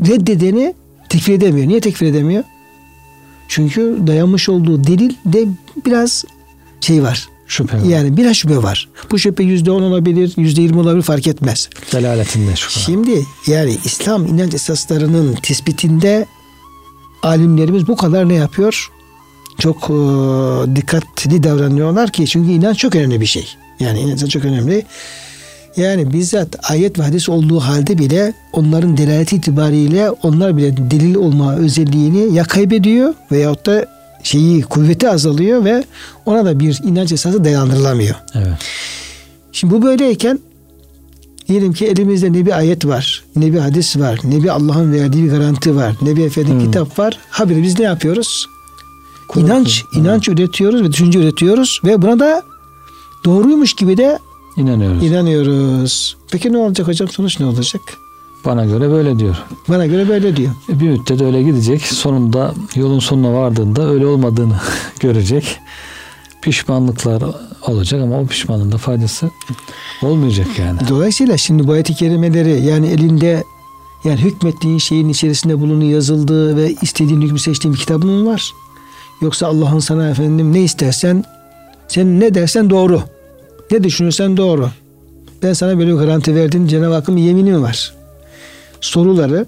[0.06, 0.74] reddedeni
[1.08, 1.68] tekfir edemiyor.
[1.68, 2.44] Niye tekfir edemiyor?
[3.48, 5.44] Çünkü dayanmış olduğu delil de
[5.86, 6.24] biraz
[6.80, 7.28] şey var.
[7.48, 7.82] Şüphe var.
[7.82, 8.88] Yani biraz şüphe var.
[9.10, 11.68] Bu şüphe yüzde on olabilir, yüzde yirmi olabilir fark etmez.
[11.92, 12.80] Delaletinde şüphe.
[12.80, 16.26] Şimdi yani İslam inanç esaslarının tespitinde
[17.22, 18.88] alimlerimiz bu kadar ne yapıyor?
[19.58, 19.96] Çok e,
[20.76, 23.48] dikkatli davranıyorlar ki çünkü inanç çok önemli bir şey.
[23.80, 24.86] Yani inanç çok önemli.
[25.76, 31.56] Yani bizzat ayet ve hadis olduğu halde bile onların delaleti itibariyle onlar bile delil olma
[31.56, 35.84] özelliğini ya kaybediyor veyahut da şeyi kuvveti azalıyor ve
[36.26, 38.14] ona da bir inanç esası dayandırılamıyor.
[38.34, 38.48] Evet.
[39.52, 40.38] Şimdi bu böyleyken
[41.48, 45.24] diyelim ki elimizde ne bir ayet var, ne bir hadis var, ne bir Allah'ın verdiği
[45.24, 46.64] bir garanti var, ne bir efendim Hmm.
[46.66, 47.18] kitap var.
[47.30, 48.46] Habire biz ne yapıyoruz?
[49.28, 49.46] Korku.
[49.46, 52.42] İnanç, inanç üretiyoruz ve düşünce üretiyoruz ve buna da
[53.24, 54.18] doğruymuş gibi de
[54.56, 55.04] İnanıyoruz.
[55.04, 56.16] inanıyoruz.
[56.30, 57.08] Peki ne olacak hocam?
[57.08, 57.80] Sonuç ne olacak?
[58.44, 59.36] Bana göre böyle diyor.
[59.68, 60.50] Bana göre böyle diyor.
[60.68, 61.82] E, Bir müddet öyle gidecek.
[61.82, 64.56] Sonunda yolun sonuna vardığında öyle olmadığını
[65.00, 65.58] görecek.
[66.42, 67.22] Pişmanlıklar
[67.66, 69.30] olacak ama o pişmanlığın da faydası
[70.02, 70.78] olmayacak yani.
[70.88, 73.44] Dolayısıyla şimdi bu ayet-i kerimeleri yani elinde
[74.04, 78.52] yani hükmettiğin şeyin içerisinde bulunduğu yazıldığı ve istediğin hükmü seçtiğin bir kitabın mı var?
[79.22, 81.24] Yoksa Allah'ın sana efendim ne istersen
[81.88, 83.02] sen ne dersen doğru.
[83.70, 84.68] Ne düşünürsen doğru.
[85.42, 86.66] Ben sana böyle bir garanti verdim.
[86.66, 87.94] Cenab-ı Hakk'ın yemini mi var?
[88.80, 89.46] Soruları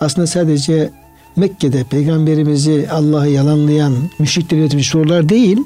[0.00, 0.90] aslında sadece
[1.36, 5.58] Mekke'de peygamberimizi Allah'ı yalanlayan müşrikler üretmiş sorular değil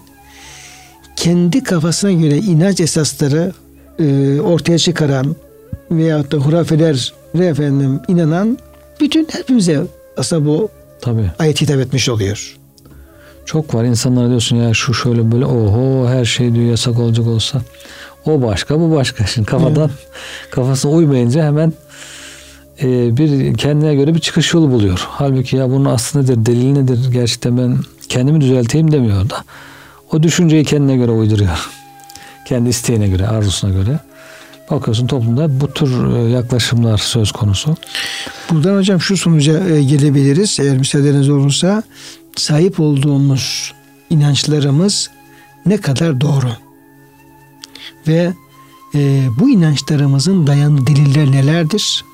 [1.16, 3.52] kendi kafasına göre inanç esasları
[3.98, 5.36] e, ortaya çıkaran
[5.90, 8.58] veyahut da hurafeler ve efendim inanan
[9.00, 9.82] bütün hepimize
[10.16, 10.68] aslında bu
[11.00, 11.30] Tabii.
[11.38, 12.56] ayet hitap etmiş oluyor.
[13.44, 17.62] Çok var insanlar diyorsun ya şu şöyle böyle oho her şey diyor yasak olacak olsa.
[18.26, 19.26] O başka bu başka.
[19.26, 20.08] Şimdi kafadan evet.
[20.50, 21.72] kafasına uymayınca hemen
[22.82, 25.06] e, bir kendine göre bir çıkış yolu buluyor.
[25.08, 29.44] Halbuki ya bunun aslı nedir, delili nedir gerçekten ben kendimi düzelteyim demiyor da.
[30.12, 31.70] O düşünceyi kendine göre uyduruyor.
[32.48, 33.98] Kendi isteğine göre, arzusuna göre.
[34.70, 37.76] Bakıyorsun toplumda bu tür e, yaklaşımlar söz konusu.
[38.50, 41.82] Buradan hocam şu sonuca e, gelebiliriz eğer müsaadeniz olursa.
[42.36, 43.72] Sahip olduğumuz
[44.10, 45.10] inançlarımız
[45.66, 46.50] ne kadar doğru?
[48.08, 48.32] Ve
[48.94, 52.04] e, bu inançlarımızın dayanı deliller nelerdir?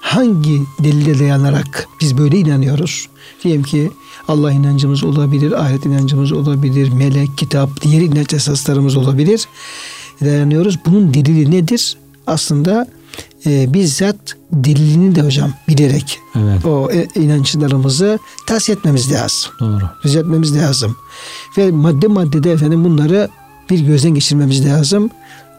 [0.00, 3.08] Hangi delile dayanarak biz böyle inanıyoruz?
[3.44, 3.90] Diyelim ki
[4.28, 9.48] Allah inancımız olabilir, ahiret inancımız olabilir, melek, kitap, diğer inanç esaslarımız olabilir.
[10.20, 10.78] Dayanıyoruz.
[10.86, 11.96] Bunun delili nedir?
[12.26, 12.86] Aslında
[13.46, 14.16] e, bizzat
[14.52, 16.66] delilini de hocam bilerek evet.
[16.66, 19.52] o e, inançlarımızı tahsis etmemiz lazım.
[19.60, 19.84] Doğru.
[20.04, 20.96] Düzeltmemiz lazım.
[21.58, 23.28] Ve madde maddede efendim bunları
[23.70, 25.10] bir gözden geçirmemiz lazım.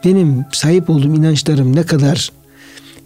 [0.06, 2.32] Benim sahip olduğum inançlarım ne kadar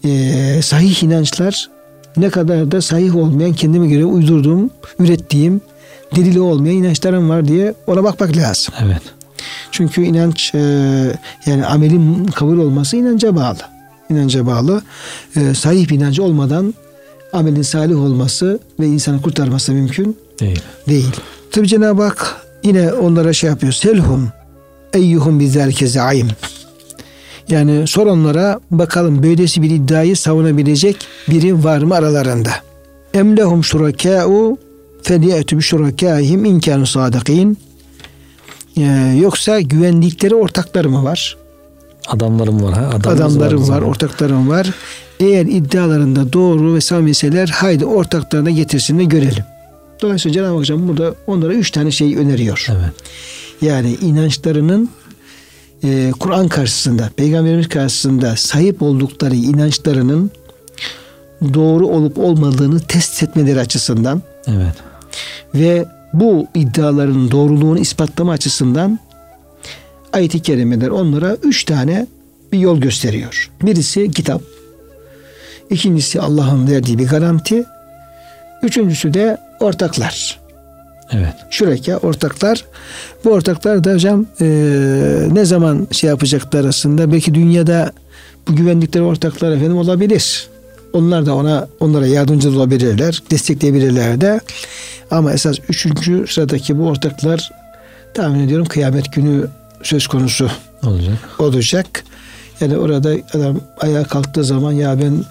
[0.05, 1.69] e, sahih inançlar
[2.17, 5.61] ne kadar da sahih olmayan kendime göre uydurduğum, ürettiğim
[6.15, 8.73] delili olmayan inançlarım var diye ona bakmak lazım.
[8.85, 9.01] Evet.
[9.71, 10.59] Çünkü inanç e,
[11.45, 13.57] yani amelin kabul olması inanca bağlı.
[14.09, 14.81] İnanca bağlı.
[15.35, 16.73] E, sahih bir inancı olmadan
[17.33, 20.61] amelin salih olması ve insanı kurtarması mümkün değil.
[20.87, 21.11] Değil.
[21.51, 23.73] Tabi Cenab-ı Hak yine onlara şey yapıyor.
[23.73, 24.31] Selhum
[24.93, 26.27] eyyuhum bizerke zaim.
[27.49, 32.49] Yani sor onlara bakalım böylesi bir iddiayı savunabilecek biri var mı aralarında?
[33.13, 34.57] Emlehum şurakâ'u
[35.01, 37.57] feliyetu bi şurakâhim inkânu sâdıkîn.
[38.77, 41.37] Ee, yoksa güvendikleri ortakları mı var?
[42.07, 42.89] Adamlarım var ha.
[42.89, 44.71] Adamlarım var, var, ortaklarım var.
[45.19, 49.43] Eğer iddialarında doğru ve samimiseler haydi ortaklarına getirsin ve görelim.
[50.01, 52.67] Dolayısıyla Cenab-ı Hocam burada onlara üç tane şey öneriyor.
[52.69, 52.93] Evet.
[53.61, 54.89] Yani inançlarının
[55.83, 60.31] e, Kur'an karşısında, Peygamberimiz karşısında sahip oldukları inançlarının
[61.53, 64.73] doğru olup olmadığını test etmeleri açısından evet.
[65.55, 68.99] ve bu iddiaların doğruluğunu ispatlama açısından
[70.13, 72.07] ayet-i kerimeler onlara üç tane
[72.51, 73.51] bir yol gösteriyor.
[73.61, 74.41] Birisi kitap,
[75.69, 77.65] ikincisi Allah'ın verdiği bir garanti,
[78.63, 80.42] üçüncüsü de ortaklar.
[81.11, 81.33] Evet.
[81.49, 82.65] Şureka ortaklar.
[83.25, 84.45] Bu ortaklar da hocam e,
[85.31, 87.91] ne zaman şey yapacaklar aslında belki dünyada
[88.47, 90.47] bu güvenlikleri ortaklar efendim olabilir.
[90.93, 94.39] Onlar da ona onlara yardımcı olabilirler, destekleyebilirler de.
[95.11, 97.51] Ama esas üçüncü sıradaki bu ortaklar
[98.13, 99.47] tahmin ediyorum kıyamet günü
[99.83, 100.49] söz konusu
[100.83, 101.17] olacak.
[101.39, 102.03] olacak.
[102.61, 105.23] Yani orada adam ayağa kalktığı zaman ya ben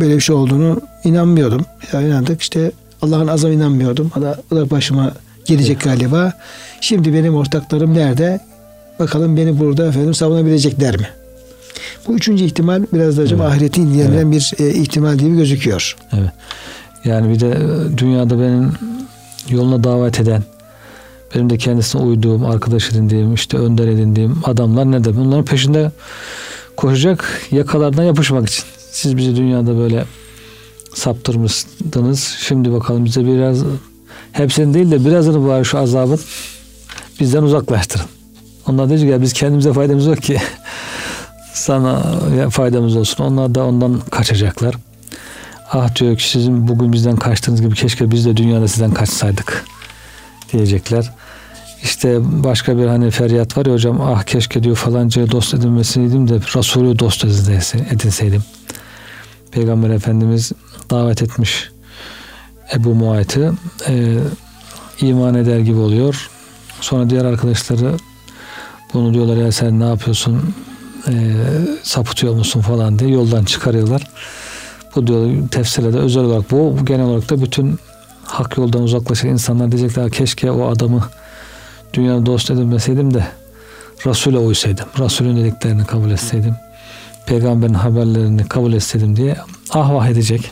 [0.00, 1.66] böyle bir şey olduğunu inanmıyordum.
[1.92, 4.10] Ya inandık işte Allah'ın azam inanmıyordum.
[4.16, 5.12] O da, başıma
[5.44, 6.32] gelecek galiba.
[6.80, 8.40] Şimdi benim ortaklarım nerede?
[8.98, 11.08] Bakalım beni burada efendim savunabilecekler mi?
[12.06, 13.40] Bu üçüncü ihtimal biraz da evet.
[13.40, 14.54] ahireti ilgilenen evet.
[14.58, 15.96] bir e, ihtimal gibi gözüküyor.
[16.12, 16.30] Evet.
[17.04, 18.72] Yani bir de e, dünyada benim
[19.48, 20.42] yoluna davet eden,
[21.34, 25.90] benim de kendisine uyduğum, arkadaş edindiğim, işte önder edindiğim adamlar ne de bunların peşinde
[26.76, 28.64] koşacak yakalardan yapışmak için.
[28.90, 30.04] Siz bizi dünyada böyle
[30.94, 32.36] saptırmıştınız.
[32.40, 33.58] Şimdi bakalım bize biraz
[34.32, 36.20] hepsini değil de birazını var şu azabın
[37.20, 38.06] bizden uzaklaştırın.
[38.68, 40.38] Onlar diyecek ya biz kendimize faydamız yok ki
[41.54, 42.02] sana
[42.50, 43.24] faydamız olsun.
[43.24, 44.74] Onlar da ondan kaçacaklar.
[45.72, 49.64] Ah diyor ki sizin bugün bizden kaçtığınız gibi keşke biz de dünyada sizden kaçsaydık
[50.52, 51.10] diyecekler.
[51.82, 56.34] İşte başka bir hani feryat var ya hocam ah keşke diyor falancaya dost edinmeseydim de
[56.34, 58.42] Resulü dost edinseydim.
[59.52, 60.52] Peygamber Efendimiz
[60.90, 61.70] davet etmiş
[62.74, 63.52] Ebu Muayt'ı
[63.88, 64.18] e,
[65.00, 66.30] iman eder gibi oluyor.
[66.80, 67.96] Sonra diğer arkadaşları
[68.94, 70.54] bunu diyorlar ya sen ne yapıyorsun
[71.08, 71.12] e,
[71.82, 74.02] sapıtıyor musun falan diye yoldan çıkarıyorlar.
[74.96, 77.78] Bu diyor tefsirde özel olarak bu genel olarak da bütün
[78.24, 81.04] hak yoldan uzaklaşan insanlar diyecekler keşke o adamı
[81.94, 83.26] dünyada dost edinmeseydim de
[84.06, 84.86] Resul'e uysaydım.
[84.98, 86.56] Resul'ün dediklerini kabul etseydim.
[87.26, 89.36] Peygamberin haberlerini kabul etseydim diye
[89.70, 90.50] ah vah edecek.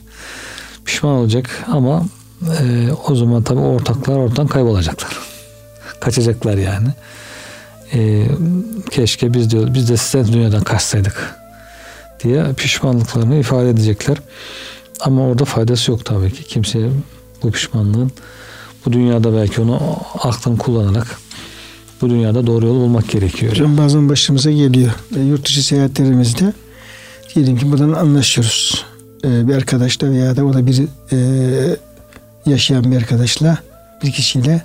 [0.89, 2.05] Pişman olacak ama
[2.61, 5.19] e, o zaman tabi ortaklar ortadan kaybolacaklar.
[6.01, 6.89] Kaçacaklar yani.
[7.93, 8.29] E,
[8.91, 11.37] keşke biz diyor biz de sizden dünyadan kaçsaydık
[12.25, 14.19] diye pişmanlıklarını ifade edecekler.
[15.01, 16.45] Ama orada faydası yok tabii ki.
[16.45, 16.91] Kimseye
[17.43, 18.13] bu pişmanlığın
[18.87, 19.81] bu dünyada belki onu
[20.23, 21.19] aklını kullanarak
[22.01, 23.53] bu dünyada doğru yolu bulmak gerekiyor.
[23.53, 24.93] Hocam bazen başımıza geliyor.
[25.17, 26.53] E, yurt dışı seyahatlerimizde
[27.35, 28.88] diyelim ki buradan anlaşıyoruz.
[29.25, 31.77] E, bir arkadaşla veya da o da bir e,
[32.47, 33.59] yaşayan bir arkadaşla
[34.03, 34.63] bir kişiyle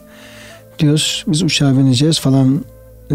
[0.79, 2.65] diyoruz biz uçağa bineceğiz falan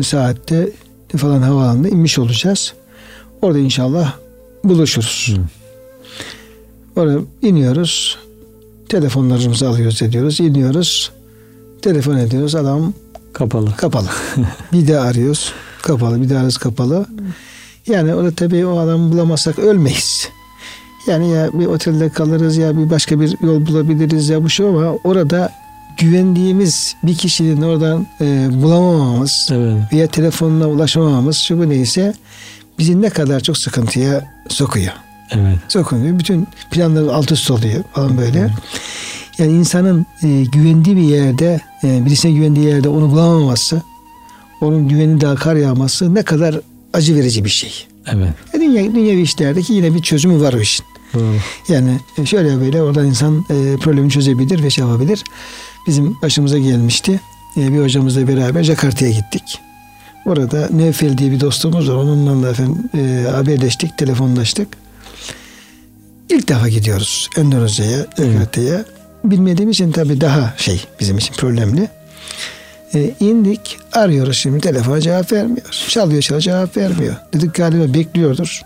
[0.02, 0.68] saatte
[1.16, 2.72] falan havaalanında inmiş olacağız.
[3.42, 4.12] Orada inşallah
[4.64, 5.34] buluşuruz.
[5.36, 5.42] Hı.
[7.00, 8.18] Oraya iniyoruz.
[8.88, 10.40] Telefonlarımızı alıyoruz ediyoruz.
[10.40, 11.12] iniyoruz.
[11.82, 12.54] Telefon ediyoruz.
[12.54, 12.92] Adam
[13.32, 13.76] kapalı.
[13.76, 14.08] Kapalı.
[14.72, 15.52] bir de arıyoruz.
[15.82, 16.22] Kapalı.
[16.22, 17.06] Bir de arıyoruz kapalı.
[17.86, 20.28] Yani orada tabii o adamı bulamazsak ölmeyiz.
[21.08, 24.96] Yani ya bir otelde kalırız ya bir başka bir yol bulabiliriz ya bu şey ama
[25.04, 25.52] orada
[25.96, 29.92] güvendiğimiz bir kişinin oradan e, bulamamamız evet.
[29.92, 32.14] veya telefonuna ulaşamamamız şu bu neyse
[32.78, 34.92] bizi ne kadar çok sıkıntıya sokuyor.
[35.30, 35.58] Evet.
[35.68, 36.18] Sokuyor.
[36.18, 38.38] Bütün planları alt üst oluyor falan böyle.
[38.38, 38.50] Evet.
[39.38, 43.82] Yani insanın e, güvendiği bir yerde, e, birisine güvendiği yerde onu bulamaması,
[44.60, 46.60] onun güveni daha kar yağması ne kadar
[46.92, 47.86] acı verici bir şey.
[48.06, 48.28] Evet.
[48.54, 50.86] E, dünya, dünyevi işlerdeki yine bir çözümü var o işin.
[51.14, 51.34] Doğru.
[51.68, 55.24] Yani e, şöyle böyle oradan insan e, problemi çözebilir ve şey yapabilir.
[55.86, 57.20] Bizim başımıza gelmişti.
[57.56, 59.60] E, bir hocamızla beraber Jakarta'ya gittik.
[60.26, 61.94] Orada Nevfel diye bir dostumuz var.
[61.94, 64.68] Onunla da efendim e, haberleştik, telefonlaştık.
[66.28, 68.74] İlk defa gidiyoruz Endonezya'ya, Jakarta'ya.
[68.74, 68.86] Evet.
[69.24, 71.88] Bilmediğim için tabii daha şey bizim için problemli.
[72.94, 75.66] E, indik arıyoruz şimdi telefona cevap vermiyor.
[75.88, 77.16] Çalıyor çalıyor cevap vermiyor.
[77.34, 78.62] Dedik galiba bekliyordur.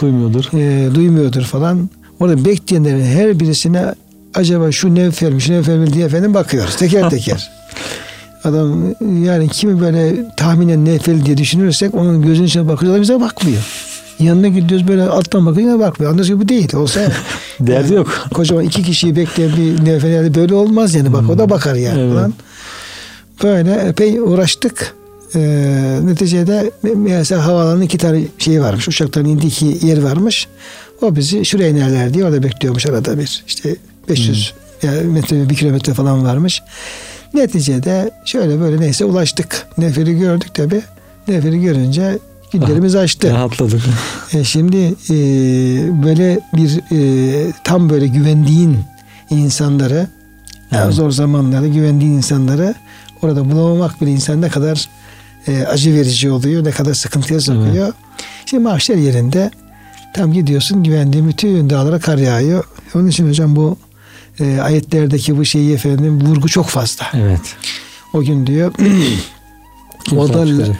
[0.00, 0.58] Duymuyordur.
[0.58, 1.90] E, duymuyordur falan.
[2.20, 3.94] Orada bekleyenlerin her birisine
[4.34, 7.50] acaba şu Nevfel mi şu Nevfel mi diye efendim bakıyoruz teker teker.
[8.44, 13.62] Adam yani kimi böyle tahminen Nevfel diye düşünürsek onun gözünün içine bakıyoruz bize bakmıyor.
[14.18, 16.12] Yanına gidiyoruz böyle alttan bakıyor yine bakmıyor.
[16.12, 16.76] Anladığınız gibi değil.
[16.76, 17.00] Olsa
[17.60, 18.28] derdi yani, yok.
[18.34, 21.12] Kocaman iki kişiyi bekleyen bir Nevfel böyle olmaz yani.
[21.12, 21.30] Bak hmm.
[21.30, 22.14] o da bakar yani evet.
[22.14, 22.34] falan.
[23.42, 24.94] Böyle epey uğraştık.
[25.34, 28.88] Ee, neticede mesela havaalanının iki tane şeyi varmış.
[28.88, 30.48] Uçakların indiği iki yer varmış.
[31.02, 33.44] O bizi şuraya inerler diye orada bekliyormuş arada bir.
[33.46, 33.76] İşte
[34.08, 34.90] 500 hmm.
[34.90, 36.62] yani metre bir kilometre falan varmış.
[37.34, 39.66] Neticede şöyle böyle neyse ulaştık.
[39.78, 40.82] Neferi gördük tabi.
[41.28, 42.18] Neferi görünce
[42.52, 43.30] günlerimiz açtı.
[43.30, 43.82] Rahatladık.
[44.32, 44.76] E şimdi
[45.10, 45.14] e,
[46.04, 48.78] böyle bir e, tam böyle güvendiğin
[49.30, 50.06] insanları
[50.72, 50.94] evet.
[50.94, 52.74] zor zamanlarda güvendiğin insanları
[53.22, 54.88] orada bulamamak bir insan ne kadar
[55.47, 57.85] e, acı verici oluyor, ne kadar sıkıntıya sokuyor.
[57.85, 57.93] Evet.
[58.45, 59.51] Şimdi mahşer yerinde
[60.13, 62.63] tam gidiyorsun güvendiğin bütün dağlara kar yağıyor.
[62.95, 63.77] Onun için hocam bu
[64.39, 67.05] e, ayetlerdeki bu şeyi efendim vurgu çok fazla.
[67.13, 67.55] Evet.
[68.13, 68.73] O gün diyor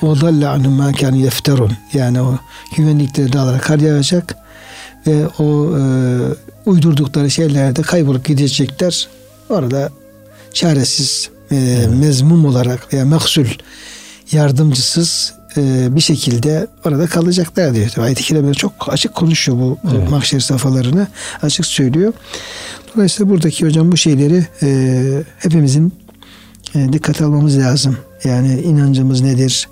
[0.01, 2.39] وَضَلَّ عَنُمْ مَا كَانُ يَفْتَرُونَ Yani o
[2.75, 4.35] güvenlikleri dağlara kar yağacak
[5.07, 5.81] ve o e,
[6.65, 9.07] uydurdukları şeylerde kaybolup gidecekler.
[9.49, 9.89] Orada
[10.53, 11.89] çaresiz, e, evet.
[11.99, 13.45] mezmum olarak veya meksul
[14.32, 17.90] yardımcısız e, bir şekilde orada kalacaklar diyor.
[17.98, 20.10] Ayet-i Kerime çok açık konuşuyor bu evet.
[20.10, 21.06] mahşer safhalarını
[21.42, 22.12] açık söylüyor.
[22.94, 25.92] Dolayısıyla buradaki hocam bu şeyleri e, hepimizin
[26.74, 27.96] e, dikkat almamız lazım.
[28.24, 29.68] Yani inancımız nedir?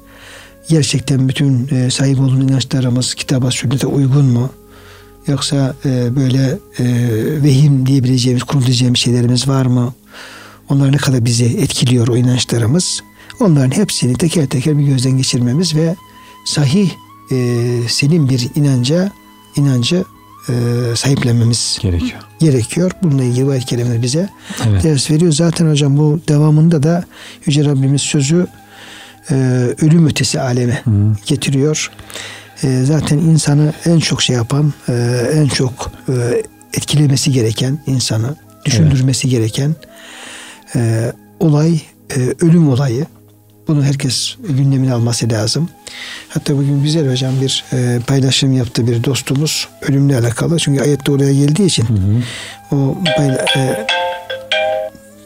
[0.68, 4.50] Gerçekten bütün e, sahip olduğumuz inançlarımız kitaba sünnete uygun mu?
[5.26, 6.84] Yoksa e, böyle e,
[7.42, 9.94] vehim diyebileceğimiz, kurulabileceğimiz şeylerimiz var mı?
[10.68, 13.00] Onlar ne kadar bizi etkiliyor o inançlarımız?
[13.40, 15.96] Onların hepsini teker teker bir gözden geçirmemiz ve
[16.44, 16.90] sahih
[17.32, 19.12] e, selim bir inanca
[19.56, 20.04] inancı
[20.48, 20.52] e,
[20.96, 22.20] sahiplenmemiz gerekiyor.
[22.38, 22.90] Gerekiyor.
[23.02, 24.28] Bununla ilgili bu ayet bize
[24.68, 24.84] evet.
[24.84, 25.32] ders veriyor.
[25.32, 27.04] Zaten hocam bu devamında da
[27.46, 28.46] Yüce Rabbimiz sözü
[29.30, 29.34] e,
[29.82, 30.90] ölüm ötesi aleme Hı.
[31.26, 31.90] getiriyor.
[32.64, 36.42] E, zaten insanı en çok şey yapan, e, en çok e,
[36.74, 39.36] etkilemesi gereken insanı, düşündürmesi evet.
[39.36, 39.74] gereken
[40.76, 41.80] e, olay
[42.16, 43.06] e, ölüm olayı.
[43.70, 45.68] Bunu herkes gündemine alması lazım.
[46.28, 50.58] Hatta bugün güzel hocam bir e, paylaşım yaptı bir dostumuz ölümle alakalı.
[50.58, 52.76] Çünkü ayette oraya geldiği için hı hı.
[52.76, 53.86] o payla, e,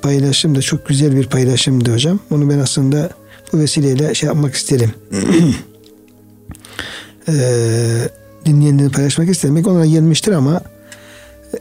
[0.03, 2.19] paylaşım da çok güzel bir paylaşımdı hocam.
[2.31, 3.11] Onu ben aslında
[3.53, 4.93] bu vesileyle şey yapmak isterim.
[7.29, 7.35] e,
[8.47, 9.57] dinleyenleri paylaşmak isterim.
[9.57, 10.61] Belki onlara gelmiştir ama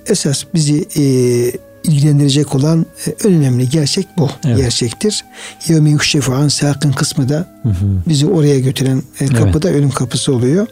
[0.07, 1.03] esas bizi e,
[1.83, 4.29] ilgilendirecek olan e, önemli gerçek bu.
[4.45, 4.57] Evet.
[4.57, 5.25] Gerçektir.
[5.67, 7.85] Yevmi yukşefu an sakın kısmı da hı hı.
[8.07, 9.79] bizi oraya götüren e, kapı da evet.
[9.79, 10.67] ölüm kapısı oluyor.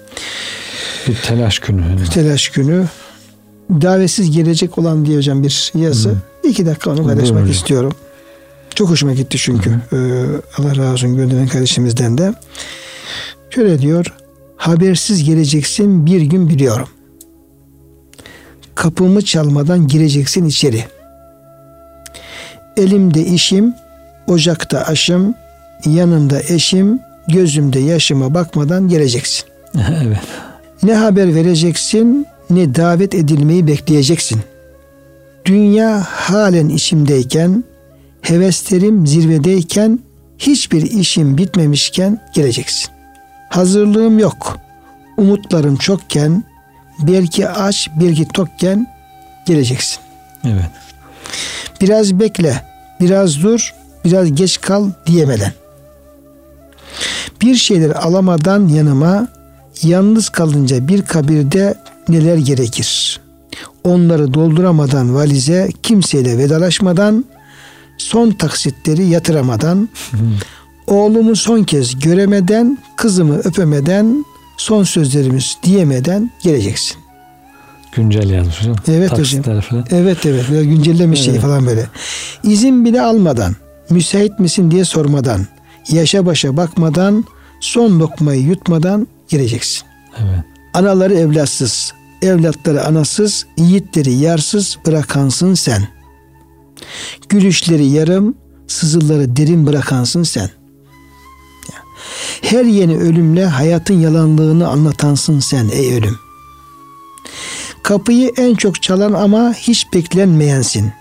[1.07, 1.81] Bir telaş günü.
[1.81, 2.03] Yani.
[2.13, 2.85] Telaş günü.
[3.69, 6.09] Davetsiz gelecek olan diye hocam bir yazı.
[6.09, 6.15] Hı.
[6.43, 7.93] İki dakika onu paylaşmak istiyorum.
[8.75, 9.69] Çok hoşuma gitti çünkü.
[9.69, 10.41] Hı hı.
[10.57, 12.33] Ee, Allah razı olsun gönderen kardeşimizden de.
[13.49, 14.13] Şöyle diyor.
[14.57, 16.87] Habersiz geleceksin bir gün biliyorum.
[18.75, 21.00] Kapımı çalmadan gireceksin içeri.''
[22.77, 23.73] Elimde işim,
[24.27, 25.35] ocakta aşım,
[25.85, 29.45] yanımda eşim, gözümde yaşıma bakmadan geleceksin.
[29.75, 30.19] evet.
[30.83, 34.41] Ne haber vereceksin, ne davet edilmeyi bekleyeceksin.
[35.45, 37.63] Dünya halen içimdeyken,
[38.21, 39.99] heveslerim zirvedeyken
[40.37, 42.89] hiçbir işin bitmemişken geleceksin.
[43.49, 44.57] Hazırlığım yok.
[45.17, 46.43] Umutlarım çokken,
[46.99, 48.87] belki aç, belki tokken
[49.45, 49.99] geleceksin.
[50.45, 50.69] Evet.
[51.81, 52.65] Biraz bekle,
[53.01, 53.73] biraz dur,
[54.05, 55.53] biraz geç kal diyemeden.
[57.41, 59.27] Bir şeyler alamadan yanıma,
[59.83, 61.75] yalnız kalınca bir kabirde
[62.09, 63.19] neler gerekir?
[63.83, 67.25] Onları dolduramadan valize, kimseyle vedalaşmadan,
[67.97, 69.89] son taksitleri yatıramadan,
[70.87, 74.25] oğlumu son kez göremeden, kızımı öpemeden,
[74.57, 77.00] son sözlerimiz diyemeden geleceksin.
[77.91, 78.75] Güncel yazmış hocam.
[78.87, 79.61] Evet Taksitler hocam.
[79.61, 79.85] Falan.
[79.91, 80.45] Evet evet.
[80.51, 81.41] Böyle güncellemiş şey Evet.
[81.41, 81.87] falan böyle.
[82.43, 83.55] İzin bile almadan,
[83.89, 85.47] müsait misin diye sormadan,
[85.89, 87.25] yaşa başa bakmadan,
[87.59, 89.83] son lokmayı yutmadan geleceksin.
[90.17, 90.39] Evet.
[90.73, 95.87] Anaları evlatsız, evlatları anasız, yiğitleri yarsız bırakansın sen.
[97.29, 98.35] Gülüşleri yarım,
[98.67, 100.49] sızıları derin bırakansın sen.
[102.41, 106.19] Her yeni ölümle hayatın yalanlığını anlatansın sen ey ölüm.
[107.83, 110.91] Kapıyı en çok çalan ama hiç beklenmeyensin.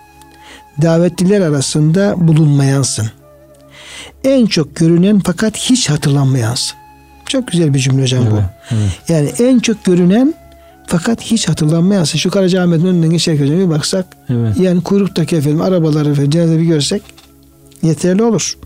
[0.82, 3.10] Davetliler arasında bulunmayansın.
[4.24, 6.76] En çok görünen fakat hiç hatırlanmayansın.
[7.26, 8.34] Çok güzel bir cümle hocam bu.
[8.34, 8.44] Evet.
[8.70, 9.08] evet.
[9.08, 10.34] Yani en çok görünen
[10.86, 12.18] fakat hiç hatırlanmayansın.
[12.18, 14.56] Şu Karacaahmet'in önünden geçerken hocam bir baksak Evet.
[14.60, 17.02] yani kuyruktaki efendim arabaları efendim cenaze bir görsek
[17.82, 18.56] yeterli olur.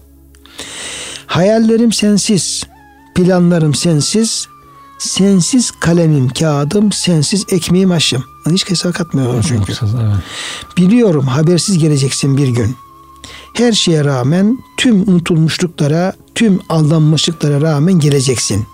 [1.27, 2.63] Hayallerim sensiz,
[3.15, 4.47] planlarım sensiz,
[5.05, 8.25] sensiz kalemim, kağıdım, sensiz ekmeğim aşım.
[8.51, 9.73] Hiç hesap katmıyorum çünkü.
[9.73, 10.17] Yoksa- evet.
[10.77, 12.77] Biliyorum habersiz geleceksin bir gün.
[13.55, 18.67] Her şeye rağmen tüm unutulmuşluklara, tüm aldanmışlıklara rağmen geleceksin.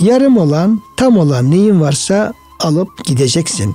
[0.00, 3.74] Yarım olan, tam olan neyin varsa alıp gideceksin.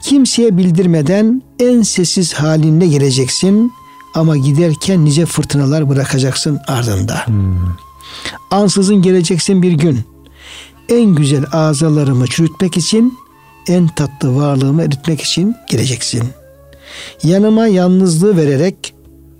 [0.00, 3.72] Kimseye bildirmeden en sessiz halinle geleceksin
[4.14, 7.26] ama giderken nice fırtınalar bırakacaksın ardında.
[7.26, 7.56] Hmm.
[8.50, 10.00] Ansızın geleceksin bir gün.
[10.88, 13.18] En güzel azalarımı çürütmek için,
[13.68, 16.22] en tatlı varlığımı eritmek için geleceksin.
[17.22, 18.94] Yanıma yalnızlığı vererek,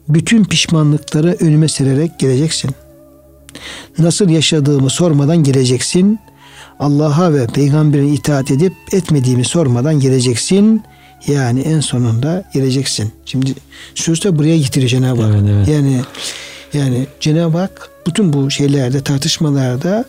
[0.09, 2.71] bütün pişmanlıkları önüme sererek geleceksin.
[3.99, 6.19] Nasıl yaşadığımı sormadan geleceksin.
[6.79, 10.83] Allah'a ve peygamberine itaat edip etmediğimi sormadan geleceksin.
[11.27, 13.13] Yani en sonunda geleceksin.
[13.25, 13.55] Şimdi
[13.95, 15.35] söz de buraya getiriyor Cenab-ı Hak.
[15.35, 15.69] Evet, evet.
[15.69, 16.01] Yani
[16.77, 20.05] yani Cenab-ı Hak bütün bu şeylerde tartışmalarda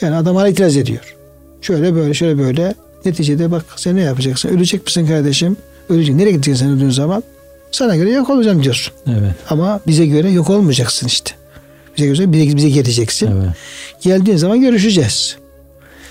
[0.00, 1.14] yani adamlara itiraz ediyor.
[1.62, 2.74] Şöyle böyle şöyle böyle
[3.04, 4.48] neticede bak sen ne yapacaksın?
[4.48, 5.56] Ölecek misin kardeşim?
[5.88, 6.14] Ölecek.
[6.14, 7.22] Nereye gideceksin sen öldüğün zaman?
[7.70, 8.94] Sana göre yok olacağım diyorsun.
[9.06, 9.34] Evet.
[9.50, 11.30] Ama bize göre yok olmayacaksın işte.
[11.96, 13.26] Bize göre bize, bize geleceksin.
[13.26, 13.54] Evet.
[14.02, 15.36] Geldiğin zaman görüşeceğiz.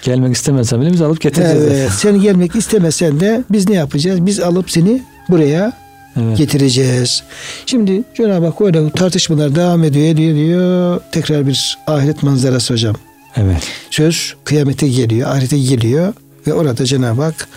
[0.02, 1.64] Gelmek istemezsen bile biz alıp getireceğiz.
[1.64, 4.26] Evet, sen gelmek istemesen de biz ne yapacağız?
[4.26, 5.74] Biz alıp seni buraya
[6.18, 6.38] Evet.
[6.38, 7.24] getireceğiz.
[7.66, 11.02] Şimdi Cenab-ı Hak öyle tartışmalar devam ediyor, ediyor, ediyor.
[11.12, 12.96] Tekrar bir ahiret manzarası hocam.
[13.36, 13.64] Evet.
[13.92, 16.14] Söz kıyamete geliyor, ahirete geliyor
[16.48, 17.48] ve orada Cenab-ı Hak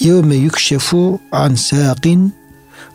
[0.00, 2.32] yevme yukşefu an saqin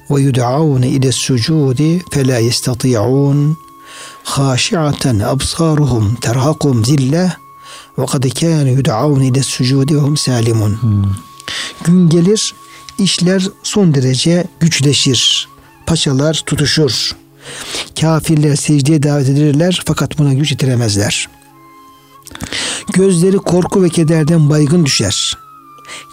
[0.10, 3.58] ve yud'aune ile sucudi fe la yestati'un
[4.24, 7.34] haşi'aten absaruhum terhakum zille
[7.98, 10.82] ve kad kânu yud'aune ile sucudi ve hum salimun.
[10.82, 11.04] Hmm.
[11.84, 12.56] Gün gelir,
[13.00, 15.48] işler son derece güçleşir.
[15.86, 17.12] Paçalar tutuşur.
[18.02, 21.30] Kafirler secdeye davet edilirler fakat buna güç yetiremezler.
[22.94, 25.38] Gözleri korku ve kederden baygın düşer.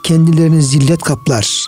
[0.02, 1.66] Kendilerini zillet kaplar.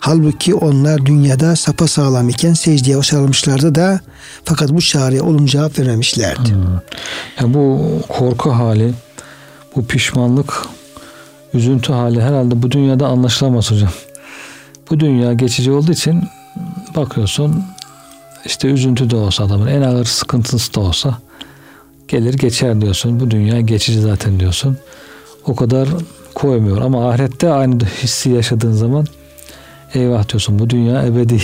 [0.00, 4.00] Halbuki onlar dünyada sapasağlam iken secdeye çağrılmışlardı da
[4.44, 6.50] fakat bu çağrıya olumlu cevap vermemişlerdi.
[7.40, 8.94] Ya bu korku hali,
[9.76, 10.66] bu pişmanlık,
[11.54, 13.90] üzüntü hali herhalde bu dünyada anlaşılamaz hocam.
[14.90, 16.22] Bu dünya geçici olduğu için
[16.96, 17.64] bakıyorsun
[18.44, 21.18] işte üzüntü de olsa adamın en ağır sıkıntısı da olsa
[22.08, 23.20] gelir geçer diyorsun.
[23.20, 24.78] Bu dünya geçici zaten diyorsun.
[25.46, 25.88] O kadar
[26.34, 29.06] koymuyor ama ahirette aynı hissi yaşadığın zaman
[29.94, 31.42] eyvah diyorsun bu dünya ebedi.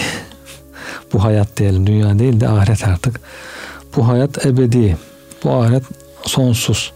[1.12, 3.20] bu hayat diyelim dünya değil de ahiret artık.
[3.96, 4.96] Bu hayat ebedi.
[5.44, 5.84] Bu ahiret
[6.22, 6.92] sonsuz.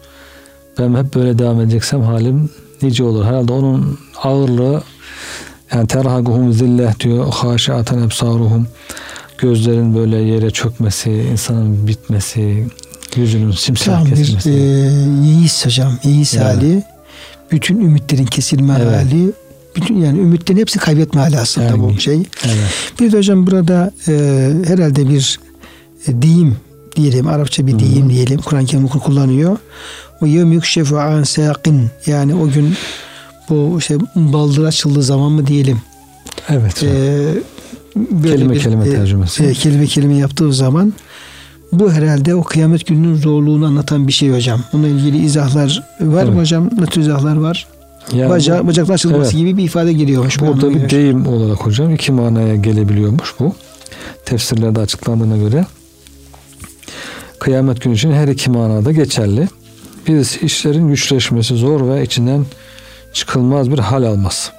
[0.79, 2.51] Ben hep böyle devam edeceksem halim
[2.83, 3.25] nice olur.
[3.25, 4.83] Herhalde onun ağırlığı
[5.75, 7.33] yani terhaguhum zillah diyor.
[7.33, 8.67] Haşiaten ebsaruhum.
[9.39, 12.67] Gözlerin böyle yere çökmesi, insanın bitmesi,
[13.17, 14.51] yüzünün simsiyah Tam bir kesilmesi.
[14.51, 14.55] e,
[15.29, 16.45] yeis hocam, yeis Yani.
[16.45, 16.83] hali.
[17.53, 18.97] Bütün ümitlerin kesilme Evet.
[18.97, 19.33] hali.
[19.77, 21.81] Bütün yani ümitlerin hepsi kaybetme hali aslında Yani.
[21.83, 22.15] bu şey.
[22.45, 22.57] Evet.
[23.01, 24.13] Bir de hocam burada e,
[24.67, 25.41] herhalde bir
[26.07, 26.57] e, deyim
[26.97, 28.41] diyelim, Arapça bir deyim diyelim.
[28.41, 29.57] Kur'an-ı Kerim kullanıyor.
[30.23, 32.75] O yevm yükşefu an saqin yani o gün
[33.51, 35.79] bu işte baldır açıldığı zaman mı diyelim.
[36.49, 36.83] Evet.
[36.83, 36.89] E,
[37.97, 39.45] böyle kelime bir, kelime e, tercümesi.
[39.45, 40.93] e, kelime kelime yaptığı zaman
[41.73, 44.61] Bu herhalde o kıyamet gününün zorluğunu anlatan bir şey hocam.
[44.73, 46.35] Bununla ilgili izahlar var Evet.
[46.35, 46.71] mı hocam?
[46.79, 47.67] Ne tür izahlar var?
[48.13, 49.33] Yani Baca, bu- bacaklar açılması Evet.
[49.37, 50.41] gibi bir ifade geliyormuş.
[50.41, 50.91] bu Burada bir göre.
[50.91, 53.55] deyim olarak hocam iki manaya gelebiliyormuş bu.
[54.25, 55.67] Tefsirlerde açıklandığına göre
[57.39, 59.49] kıyamet günü için her iki manada geçerli.
[60.09, 62.45] Birisi işlerin güçleşmesi zor ve içinden
[63.13, 64.53] çıkılmaz bir hal alması.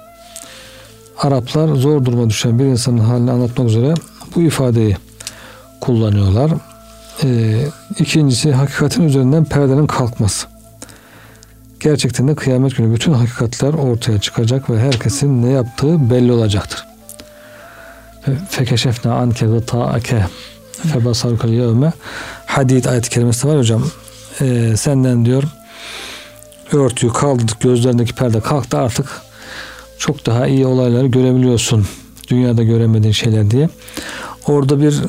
[1.18, 3.94] Araplar zor duruma düşen bir insanın halini anlatmak üzere
[4.34, 4.96] bu ifadeyi
[5.80, 6.50] kullanıyorlar.
[7.24, 7.66] Ee,
[7.98, 10.46] ikincisi hakikatin üzerinden perdenin kalkması.
[11.80, 16.84] Gerçekten de kıyamet günü bütün hakikatler ortaya çıkacak ve herkesin ne yaptığı belli olacaktır.
[18.48, 20.26] Fekeşefna anke gıta'ake
[20.92, 21.92] febasarukel yevme
[22.46, 23.84] hadid ayet-i kerimesi var hocam.
[24.40, 25.42] Ee, senden diyor
[26.76, 28.78] örtüyü kaldırdık gözlerindeki perde kalktı.
[28.78, 29.22] Artık
[29.98, 31.86] çok daha iyi olayları görebiliyorsun
[32.28, 33.68] dünyada göremediğin şeyler diye.
[34.46, 35.02] Orada bir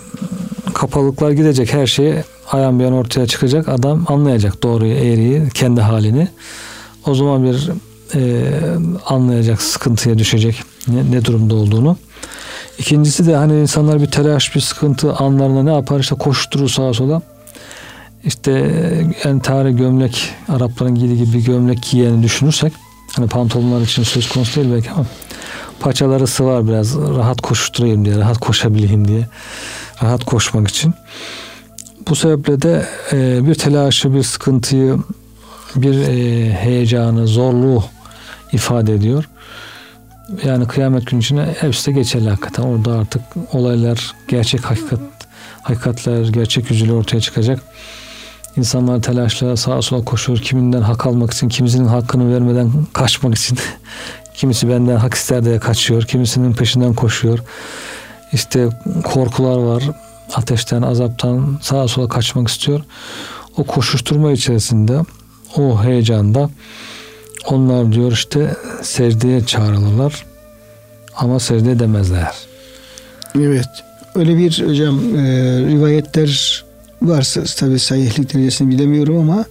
[0.74, 2.14] kapalıklar gidecek her şey
[2.52, 3.70] ayan bir ortaya çıkacak.
[3.70, 6.28] Adam anlayacak doğruyu eğriyi kendi halini.
[7.06, 7.70] O zaman bir
[8.16, 8.44] e,
[9.06, 11.98] anlayacak sıkıntıya düşecek ne, ne durumda olduğunu.
[12.78, 16.00] İkincisi de hani insanlar bir telaş bir sıkıntı anlarında ne yapar?
[16.00, 17.22] İşte koşturur sağa sola
[18.26, 18.52] işte
[19.24, 22.74] entari gömlek Arapların giydiği gibi bir gömlek giyeni düşünürsek
[23.16, 25.06] hani pantolonlar için söz konusu değil belki ama
[25.80, 29.28] paçaları sıvar biraz rahat koşturayım diye rahat koşabileyim diye
[30.04, 30.94] rahat koşmak için
[32.10, 34.98] bu sebeple de e, bir telaşı bir sıkıntıyı
[35.76, 37.84] bir e, heyecanı zorluğu
[38.54, 39.30] ifade ediyor
[40.46, 42.64] yani kıyamet günü için hepsi de geçerli hakikaten.
[42.64, 43.22] Orada artık
[43.54, 45.00] olaylar, gerçek hakikat,
[45.62, 47.60] hakikatler, gerçek yüzüyle ortaya çıkacak.
[48.58, 50.40] İnsanlar telaşla sağa sola koşuyor.
[50.40, 53.58] Kiminden hak almak için, kimisinin hakkını vermeden kaçmak için.
[54.34, 56.04] Kimisi benden hak ister diye kaçıyor.
[56.04, 57.40] Kimisinin peşinden koşuyor.
[58.34, 58.70] İşte
[59.04, 59.84] korkular var.
[60.36, 62.82] Ateşten, azaptan sağa sola kaçmak istiyor.
[63.58, 65.00] O koşuşturma içerisinde,
[65.58, 66.50] o heyecanda
[67.46, 70.26] onlar diyor işte secdeye çağrılırlar
[71.16, 72.28] ama secde edemezler.
[73.36, 73.70] Evet.
[74.16, 75.22] Öyle bir hocam e,
[75.60, 76.63] rivayetler
[77.04, 79.46] varsa tabi sahihlik derecesini bilemiyorum ama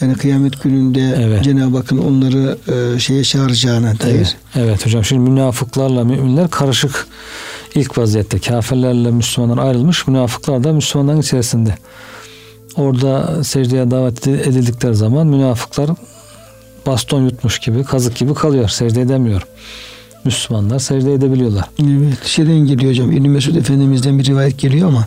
[0.00, 1.44] yani kıyamet gününde Evet.
[1.44, 4.14] Cenab-ı Hakk'ın onları e, şeye çağıracağına dair.
[4.14, 4.36] Evet.
[4.56, 7.06] evet hocam şimdi münafıklarla müminler karışık
[7.74, 11.74] ilk vaziyette kafirlerle Müslümanlar ayrılmış münafıklar da Müslümanların içerisinde.
[12.76, 15.90] Orada secdeye davet edildikleri zaman münafıklar
[16.86, 19.42] baston yutmuş gibi kazık gibi kalıyor secde edemiyor.
[20.24, 21.64] Müslümanlar secde edebiliyorlar.
[21.82, 22.24] Evet.
[22.24, 23.12] Şeyden geliyor hocam.
[23.12, 25.06] İbn Mesud Efendimiz'den bir rivayet geliyor ama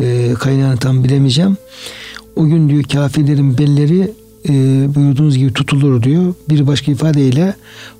[0.00, 1.56] e, kaynağını tam bilemeyeceğim.
[2.36, 4.12] O gün diyor kafirlerin belleri
[4.48, 4.52] e,
[4.94, 6.34] buyurduğunuz gibi tutulur diyor.
[6.48, 7.54] Bir başka ifadeyle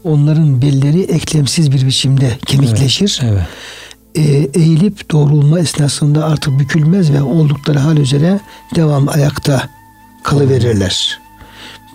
[0.05, 3.21] onların belleri eklemsiz bir biçimde kemikleşir.
[3.25, 3.43] Evet.
[4.15, 4.23] E,
[4.61, 8.41] eğilip doğrulma esnasında artık bükülmez ve oldukları hal üzere
[8.77, 9.69] devam ayakta
[10.23, 11.28] kalıverirler.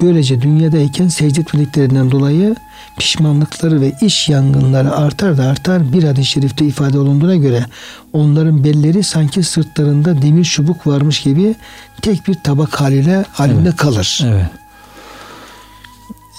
[0.02, 2.56] Böylece dünyadayken secde etmediklerinden dolayı
[2.98, 5.94] pişmanlıkları ve iş yangınları artar da artar.
[5.94, 7.66] Bir hadis-i şerifte ifade olunduğuna göre
[8.14, 11.56] onların belleri sanki sırtlarında demir çubuk varmış gibi
[12.02, 13.76] tek bir tabak haliyle halinde Evet.
[13.76, 14.20] kalır.
[14.26, 14.46] Evet.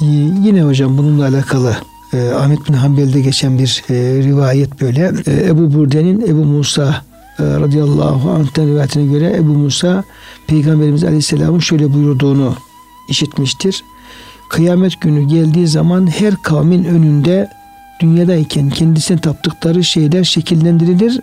[0.03, 0.05] Ee,
[0.45, 1.77] Yine hocam bununla alakalı
[2.13, 3.95] e, Ahmet bin Hanbel'de geçen bir e,
[4.25, 5.13] rivayet böyle.
[5.27, 7.03] E, Ebu Burde'nin Ebu Musa
[7.39, 10.05] e, radıyallahu anh'ten rivayetine göre Ebu Musa
[10.47, 12.55] Peygamberimiz aleyhisselamın şöyle buyurduğunu
[13.09, 13.85] işitmiştir.
[14.51, 17.51] Kıyamet günü geldiği zaman her kavmin önünde
[18.01, 21.21] dünyadayken kendisine taptıkları şeyler şekillendirilir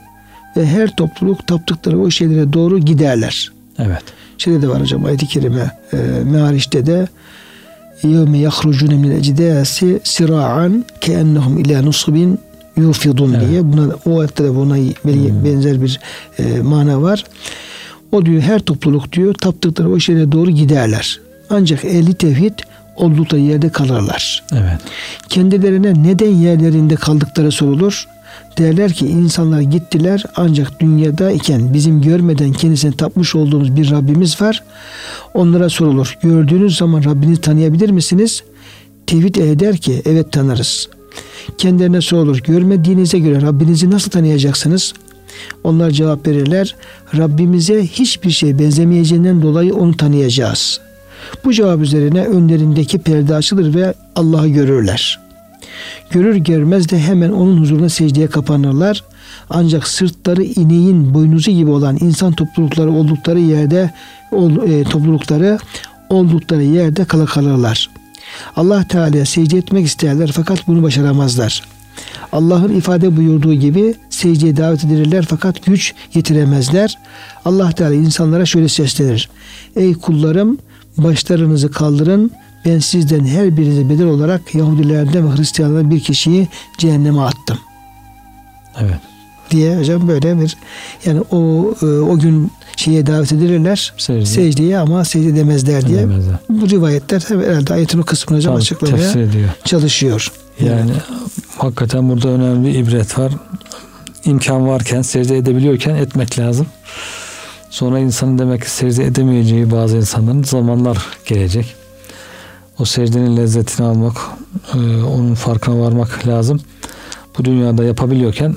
[0.57, 3.51] ve her topluluk taptıkları o şeylere doğru giderler.
[3.79, 4.03] Evet.
[4.37, 7.07] Şeyde de var hocam ayet-i kerime e, Mehariş'te de
[8.03, 12.39] yevme yahrucune min ecdasi sira'an keennehum ila nusubin
[12.77, 13.49] yufidun Evet.
[13.49, 15.45] diye buna o ayette de buna Hmm.
[15.45, 15.99] benzer bir
[16.39, 17.23] e, mana var.
[18.11, 21.19] O diyor her topluluk diyor taptıkları o şeylere doğru giderler.
[21.51, 22.59] Ancak ehli tevhid
[22.95, 24.43] oldukları yerde kalırlar.
[24.53, 24.79] Evet.
[25.29, 28.07] Kendilerine neden yerlerinde kaldıkları sorulur.
[28.57, 34.63] Derler ki insanlar gittiler ancak dünyada iken bizim görmeden kendisine tapmış olduğumuz bir Rabbimiz var.
[35.33, 36.17] Onlara sorulur.
[36.23, 38.43] Gördüğünüz zaman Rabbinizi tanıyabilir misiniz?
[39.07, 40.89] Tevhid ehli der ki evet tanırız.
[41.57, 42.37] Kendilerine sorulur.
[42.37, 44.93] Görmediğinize göre Rabbinizi nasıl tanıyacaksınız?
[45.63, 46.75] Onlar cevap verirler.
[47.17, 50.79] Rabbimize hiçbir şey benzemeyeceğinden dolayı onu tanıyacağız.
[51.45, 55.19] Bu cevap üzerine önlerindeki perde açılır ve Allah'ı görürler.
[56.09, 59.03] Görür görmez de hemen onun huzuruna secdeye kapanırlar.
[59.49, 63.93] Ancak sırtları ineğin boynuzu gibi olan insan toplulukları oldukları yerde
[64.67, 65.59] e, toplulukları
[66.09, 67.89] oldukları yerde kala kalırlar.
[68.55, 71.63] Allah Teala'ya secde etmek isterler fakat bunu başaramazlar.
[72.31, 76.97] Allah'ın ifade buyurduğu gibi secdeye davet edilirler fakat güç yetiremezler.
[77.45, 79.29] Allah Teala insanlara şöyle seslenir.
[79.75, 80.57] Ey kullarım
[80.97, 82.31] başlarınızı kaldırın.
[82.65, 87.57] Ben sizden her birinize bedel olarak Yahudilerden ve Hristiyanlardan bir kişiyi cehenneme attım.
[88.79, 88.99] Evet.
[89.51, 90.57] Diye hocam böyle bir
[91.05, 94.25] yani o e, o gün şeye davet edilirler Secde.
[94.25, 95.97] secdeye ama secde demezler diye.
[95.97, 96.35] Edemezler.
[96.49, 99.13] Bu rivayetler herhalde ayetin o kısmını hocam Tabii, açıklamaya
[99.65, 100.31] çalışıyor.
[100.59, 100.91] Yani
[101.57, 103.31] hakikaten burada önemli bir ibret var.
[104.25, 106.67] İmkan varken, secde edebiliyorken etmek lazım.
[107.71, 111.75] Sonra insanın demek ki secde edemeyeceği bazı insanların zamanlar gelecek.
[112.79, 114.17] O secdenin lezzetini almak,
[114.73, 116.61] e, onun farkına varmak lazım.
[117.37, 118.55] Bu dünyada yapabiliyorken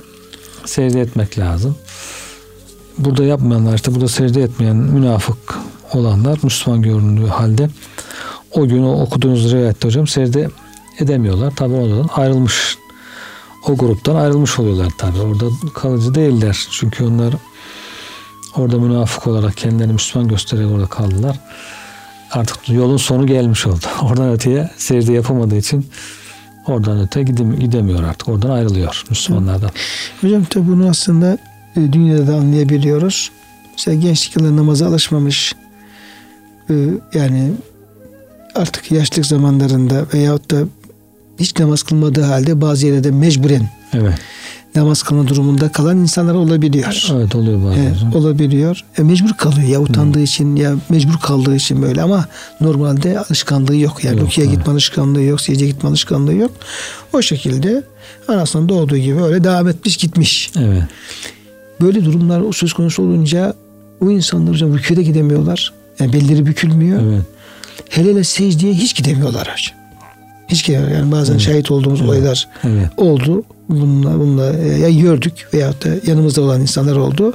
[0.65, 1.77] secde etmek lazım.
[2.99, 5.59] Burada yapmayanlar işte burada secde etmeyen münafık
[5.93, 7.69] olanlar Müslüman göründüğü halde
[8.53, 10.49] o gün o okuduğunuz rivayette hocam secde
[10.99, 11.57] edemiyorlar.
[11.57, 12.79] Tabi oradan ayrılmış
[13.69, 15.19] o gruptan ayrılmış oluyorlar tabi.
[15.19, 15.45] Orada
[15.75, 16.67] kalıcı değiller.
[16.71, 17.35] Çünkü onlar
[18.57, 21.41] orada münafık olarak kendilerini Müslüman göstererek orada kaldılar.
[22.31, 23.87] Artık yolun sonu gelmiş oldu.
[24.03, 25.87] Oradan öteye secde yapamadığı için
[26.67, 28.29] oradan öte gidem- gidemiyor artık.
[28.29, 29.71] Oradan ayrılıyor Müslümanlardan.
[30.21, 31.39] Hocam tabi bunu aslında
[31.77, 33.31] e, dünyada da anlayabiliyoruz.
[33.73, 35.55] Mesela gençlik yıllarında namaza alışmamış
[36.71, 36.75] e,
[37.15, 37.51] yani
[38.55, 40.57] artık yaşlık zamanlarında veyahut da
[41.41, 44.15] hiç namaz kılmadığı halde bazı yerlerde mecburen Evet.
[44.77, 47.07] Namaz kılma durumunda kalan insanlar olabiliyor.
[47.13, 47.83] Evet oluyor bazen.
[47.83, 48.85] Evet, olabiliyor.
[48.99, 52.29] E, mecbur kalıyor ya utandığı için ya mecbur kaldığı için böyle ama
[52.61, 54.05] normalde alışkanlığı yok.
[54.05, 54.57] Yani Yok, rukiye evet.
[54.57, 56.51] gitme alışkanlığı yok, secdeye gitme alışkanlığı yok.
[57.13, 57.83] O şekilde
[58.29, 60.51] anasından doğduğu gibi öyle devam etmiş gitmiş.
[60.59, 60.83] Evet.
[61.81, 63.55] Böyle durumlar söz konusu olunca
[64.01, 65.73] o insanlar hocam rüküye de gidemiyorlar.
[66.01, 67.03] Yani belleri bükülmüyor.
[67.03, 67.23] Evet.
[67.89, 69.84] Hele hele secdeye hiç gidemiyorlar hocam.
[70.49, 70.99] Hiç gidemiyorlar.
[70.99, 72.89] Yani bazen şahit olduğumuz olaylar Evet.
[72.97, 73.43] oldu.
[73.69, 77.35] Bununla, bununla e, ya gördük veyahut da yanımızda olan insanlar oldu.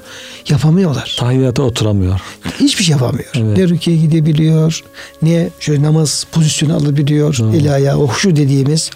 [0.49, 1.15] Yapamıyorlar.
[1.19, 2.19] Tahiyyata oturamıyor.
[2.59, 3.29] Hiçbir şey yapamıyor.
[3.35, 3.57] Evet.
[3.57, 4.83] Ne rüküye gidebiliyor,
[5.21, 7.55] ne şöyle namaz pozisyonu alabiliyor, Doğru.
[7.55, 8.89] el ayağı, o huşu dediğimiz,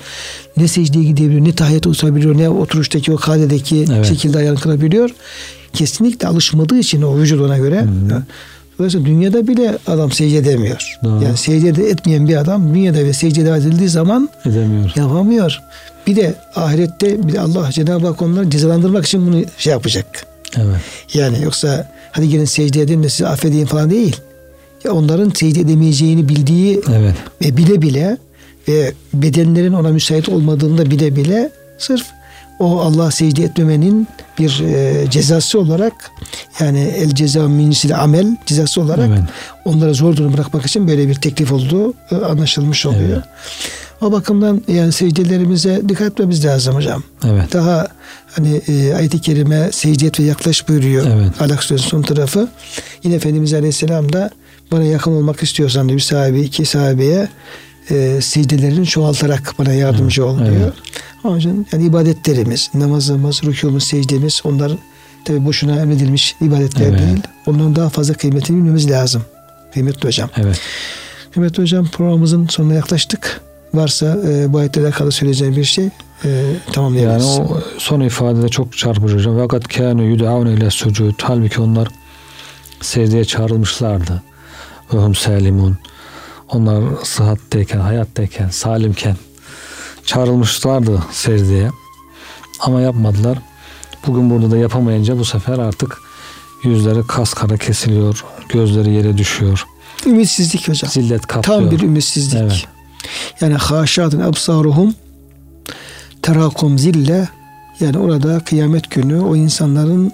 [0.58, 4.06] ne secdeye gidebiliyor, ne tahiyyata oturabiliyor, ne oturuştaki o kadedeki Evet.
[4.06, 5.10] şekilde ayağını kırabiliyor.
[5.74, 7.82] Kesinlikle alışmadığı için o vücut ona göre.
[7.82, 8.24] Hı.
[8.78, 10.98] Dolayısıyla dünyada bile adam secde edemiyor.
[11.04, 11.24] Doğru.
[11.24, 14.92] Yani secde de etmeyen bir adam dünyada ve secde edildiği zaman Edemiyor.
[14.96, 15.60] yapamıyor.
[16.08, 20.26] Bir de ahirette bir de Allah Cenab-ı Hak onları cezalandırmak için bunu şey yapacak.
[20.58, 20.76] Evet.
[21.14, 24.18] Yani yoksa hadi gelin secde edin de sizi affedeyim falan değil.
[24.84, 27.16] Ya onların secde edemeyeceğini bildiği Evet.
[27.42, 28.18] ve bile bile
[28.68, 32.06] ve bedenlerin ona müsait olmadığını da bile bile sırf
[32.60, 34.08] o Allah secde etmemenin
[34.40, 36.12] bir e, cezası olarak
[36.60, 39.22] yani el ceza minsil amel cezası olarak Evet.
[39.66, 43.10] onlara zor durum bırakmak için böyle bir teklif olduğu e, anlaşılmış oluyor.
[43.14, 43.24] Evet.
[44.02, 47.04] O bakımdan yani secdelerimize dikkat etmemiz lazım hocam.
[47.26, 47.54] Evet.
[47.54, 47.88] Daha
[48.32, 51.08] hani e, ayet-i kerime secde et ve yaklaş buyuruyor.
[51.08, 51.42] Evet.
[51.42, 52.48] Alak son tarafı.
[53.04, 54.30] Yine Efendimiz Aleyhisselam da
[54.72, 57.28] bana yakın olmak istiyorsan diyor bir sahabe iki sahabeye
[57.90, 60.50] e, secdelerini çoğaltarak bana yardımcı ol diyor.
[60.64, 60.74] evet.
[61.24, 64.72] Onun için yani ibadetlerimiz, namazımız, rükûmuz, secdemiz onlar
[65.26, 67.00] tabi boşuna emredilmiş ibadetler Evet.
[67.00, 67.18] değil.
[67.46, 69.24] Onların daha fazla kıymetini bilmemiz lazım.
[69.74, 70.30] Kıymetli hocam.
[70.38, 70.60] Evet.
[71.34, 73.42] Kıymetli hocam programımızın sonuna yaklaştık.
[73.74, 75.86] Varsa e, bu ayetle alakalı söyleyeceğim bir şey
[76.26, 76.30] e,
[76.74, 77.26] tamamlayabiliriz.
[77.38, 79.38] Yani o son ifadede çok çarpıcı hocam.
[79.40, 81.14] Fakat kânu yud'avne ile sucud.
[81.22, 81.88] Halbuki onlar
[82.82, 84.24] secdeye çağrılmışlardı.
[84.94, 85.78] Ve hum salimun.
[86.54, 89.16] Onlar sıhhatteyken, hayattayken, salimken
[90.06, 91.70] çağrılmışlardı secdeye.
[92.60, 93.38] Ama yapmadılar.
[94.08, 95.98] Bugün burada da yapamayınca bu sefer artık
[96.64, 98.24] yüzleri kas kara kesiliyor.
[98.50, 99.68] Gözleri yere düşüyor.
[100.06, 100.92] Ümitsizlik hocam.
[100.92, 101.62] Zillet kaplıyor.
[101.62, 102.42] Tam bir ümitsizlik.
[102.42, 102.66] Evet.
[103.42, 104.96] Yani haşatın absaruhum
[106.22, 107.28] terakum zille
[107.80, 110.12] yani orada kıyamet günü o insanların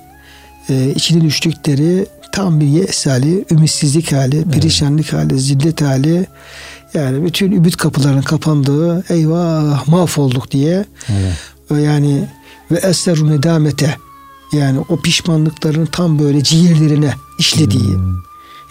[0.69, 6.27] e, içine düştükleri tam bir yes hali, ümitsizlik hali, perişanlık hali, zillet hali
[6.93, 11.33] yani bütün ümit kapılarının kapandığı eyvah mahvolduk diye Evet.
[11.71, 12.27] ve yani
[12.71, 13.97] ve eseru nedamete
[14.53, 18.15] yani o pişmanlıkların tam böyle ciğerlerine işlediği Hmm.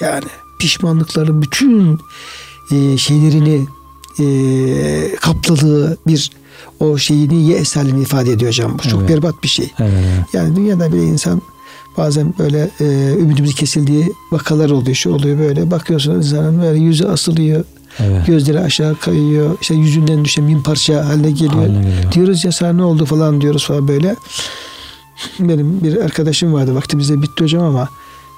[0.00, 0.24] yani
[0.58, 2.00] pişmanlıkların bütün
[2.72, 3.66] e, şeylerini
[4.20, 6.30] e, kapladığı bir
[6.80, 8.78] o şeyini yes halini ifade ediyor hocam.
[8.78, 9.10] Bu çok Evet.
[9.10, 9.72] berbat bir şey.
[9.78, 10.24] Evet, evet.
[10.34, 11.42] Yani dünyada bile insan
[11.98, 14.96] bazen böyle e, ümidimiz kesildiği vakalar oluyor.
[14.96, 15.70] Şu oluyor böyle.
[15.70, 17.64] Bakıyorsunuz insanın böyle yüzü asılıyor.
[17.98, 18.26] Evet.
[18.26, 19.58] Gözleri aşağı kayıyor.
[19.60, 21.52] İşte yüzünden düşen bin parça haline geliyor.
[21.52, 22.12] Haline geliyor.
[22.12, 24.16] Diyoruz ya sana ne oldu falan diyoruz falan böyle.
[25.40, 26.74] Benim bir arkadaşım vardı.
[26.74, 27.88] Vaktimize bitti hocam ama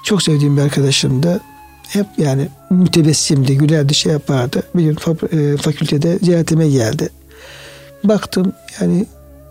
[0.03, 1.39] çok sevdiğim bir arkadaşım da
[1.87, 4.63] hep yani mütebessimdi, gülerdi, şey yapardı.
[4.75, 4.97] Bir gün
[5.31, 7.09] e, fakültede ziyaretime geldi.
[8.03, 9.05] Baktım yani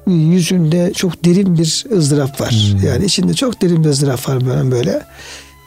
[0.07, 2.51] yüzünde çok derin bir ızdırap var.
[2.51, 2.87] Hmm.
[2.89, 5.03] Yani içinde çok derin bir ızdırap var böyle böyle.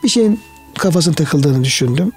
[0.03, 0.39] Bir şeyin
[0.77, 2.11] kafasının takıldığını düşündüm.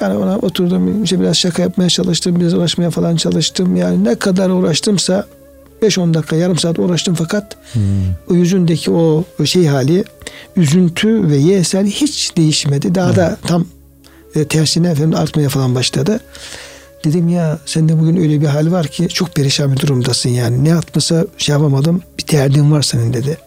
[0.00, 3.76] Yani ona oturdum işte biraz şaka yapmaya çalıştım, biraz uğraşmaya falan çalıştım.
[3.76, 5.26] Yani ne kadar uğraştımsa
[5.82, 7.82] 5-10 dakika, yarım saat uğraştım fakat hmm.
[8.30, 10.04] o yüzündeki o şey hali,
[10.56, 12.94] üzüntü ve yeğsel hiç değişmedi.
[12.94, 13.16] Daha hmm.
[13.16, 13.66] da tam
[14.34, 16.20] e, tersine efendim artmaya falan başladı.
[17.04, 20.64] Dedim ya sende bugün öyle bir hal var ki çok perişan bir durumdasın yani.
[20.64, 22.02] Ne yapmasa şey yapamadım.
[22.18, 23.38] Bir derdin var senin dedi.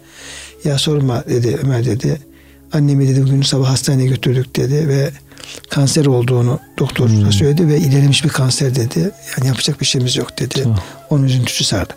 [0.63, 2.21] Ya sorma dedi Ömer dedi.
[2.73, 5.11] Annemi dedi bugün sabah hastaneye götürdük dedi ve
[5.69, 7.31] kanser olduğunu doktor hmm.
[7.31, 9.11] söyledi ve ilerlemiş bir kanser dedi.
[9.37, 10.63] Yani yapacak bir şeyimiz yok dedi.
[10.63, 10.79] Tamam.
[11.09, 11.93] Onun üzüntüsü sardı.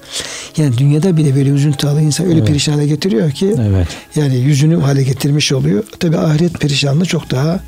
[0.56, 2.48] Yani dünyada bile böyle üzüntü alan insan öyle evet.
[2.48, 3.88] perişan hale getiriyor ki evet.
[4.16, 5.84] yani yüzünü hale getirmiş oluyor.
[6.00, 7.60] Tabi ahiret perişanlığı çok daha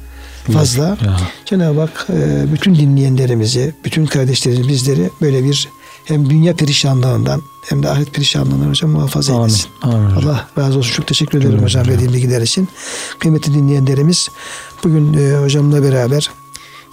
[0.53, 0.99] fazla.
[1.47, 5.69] Cenab-ı Hak e, bütün dinleyenlerimizi, bütün kardeşlerimizi bizleri böyle bir
[6.05, 9.45] hem dünya perişanlığından hem de ahiret perişanlığından hocam muhafaza Amin.
[9.45, 9.67] eylesin.
[9.83, 10.93] Amin Allah razı olsun.
[10.93, 11.65] Çok teşekkür ederim Amin.
[11.65, 12.69] hocam verdiğim bilgiler için.
[13.19, 14.29] Kıymetli dinleyenlerimiz
[14.85, 16.31] bugün e, hocamla beraber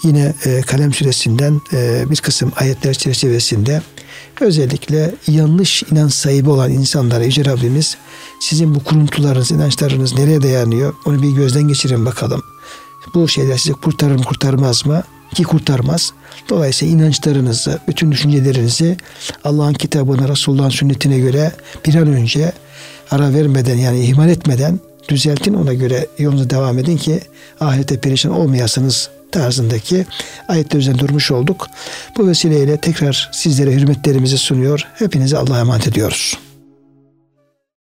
[0.04, 3.82] yine e, Kalem Suresi'nden e, bir kısım ayetler çerçevesinde
[4.42, 7.98] özellikle yanlış inanç sahibi olan insanlara Yüce Rabbimiz
[8.40, 10.94] sizin bu kuruntularınız, inançlarınız nereye dayanıyor?
[11.06, 12.42] Onu bir gözden geçirin bakalım.
[13.14, 15.04] Bu şeyler sizi kurtarır mı kurtarmaz mı?
[15.34, 16.12] Ki kurtarmaz.
[16.50, 18.98] Dolayısıyla inançlarınızı, bütün düşüncelerinizi
[19.44, 21.52] Allah'ın kitabına, Resulullah'ın sünnetine göre
[21.86, 22.52] bir an önce
[23.12, 24.80] ara vermeden yani ihmal etmeden
[25.10, 27.22] düzeltin ona göre yolunuza devam edin ki
[27.60, 30.06] ahirete perişan olmayasınız tarzındaki
[30.48, 31.68] ayetler üzerinde durmuş olduk.
[32.18, 34.88] Bu vesileyle tekrar sizlere hürmetlerimizi sunuyor.
[34.96, 36.38] Hepinize Allah'a emanet ediyoruz.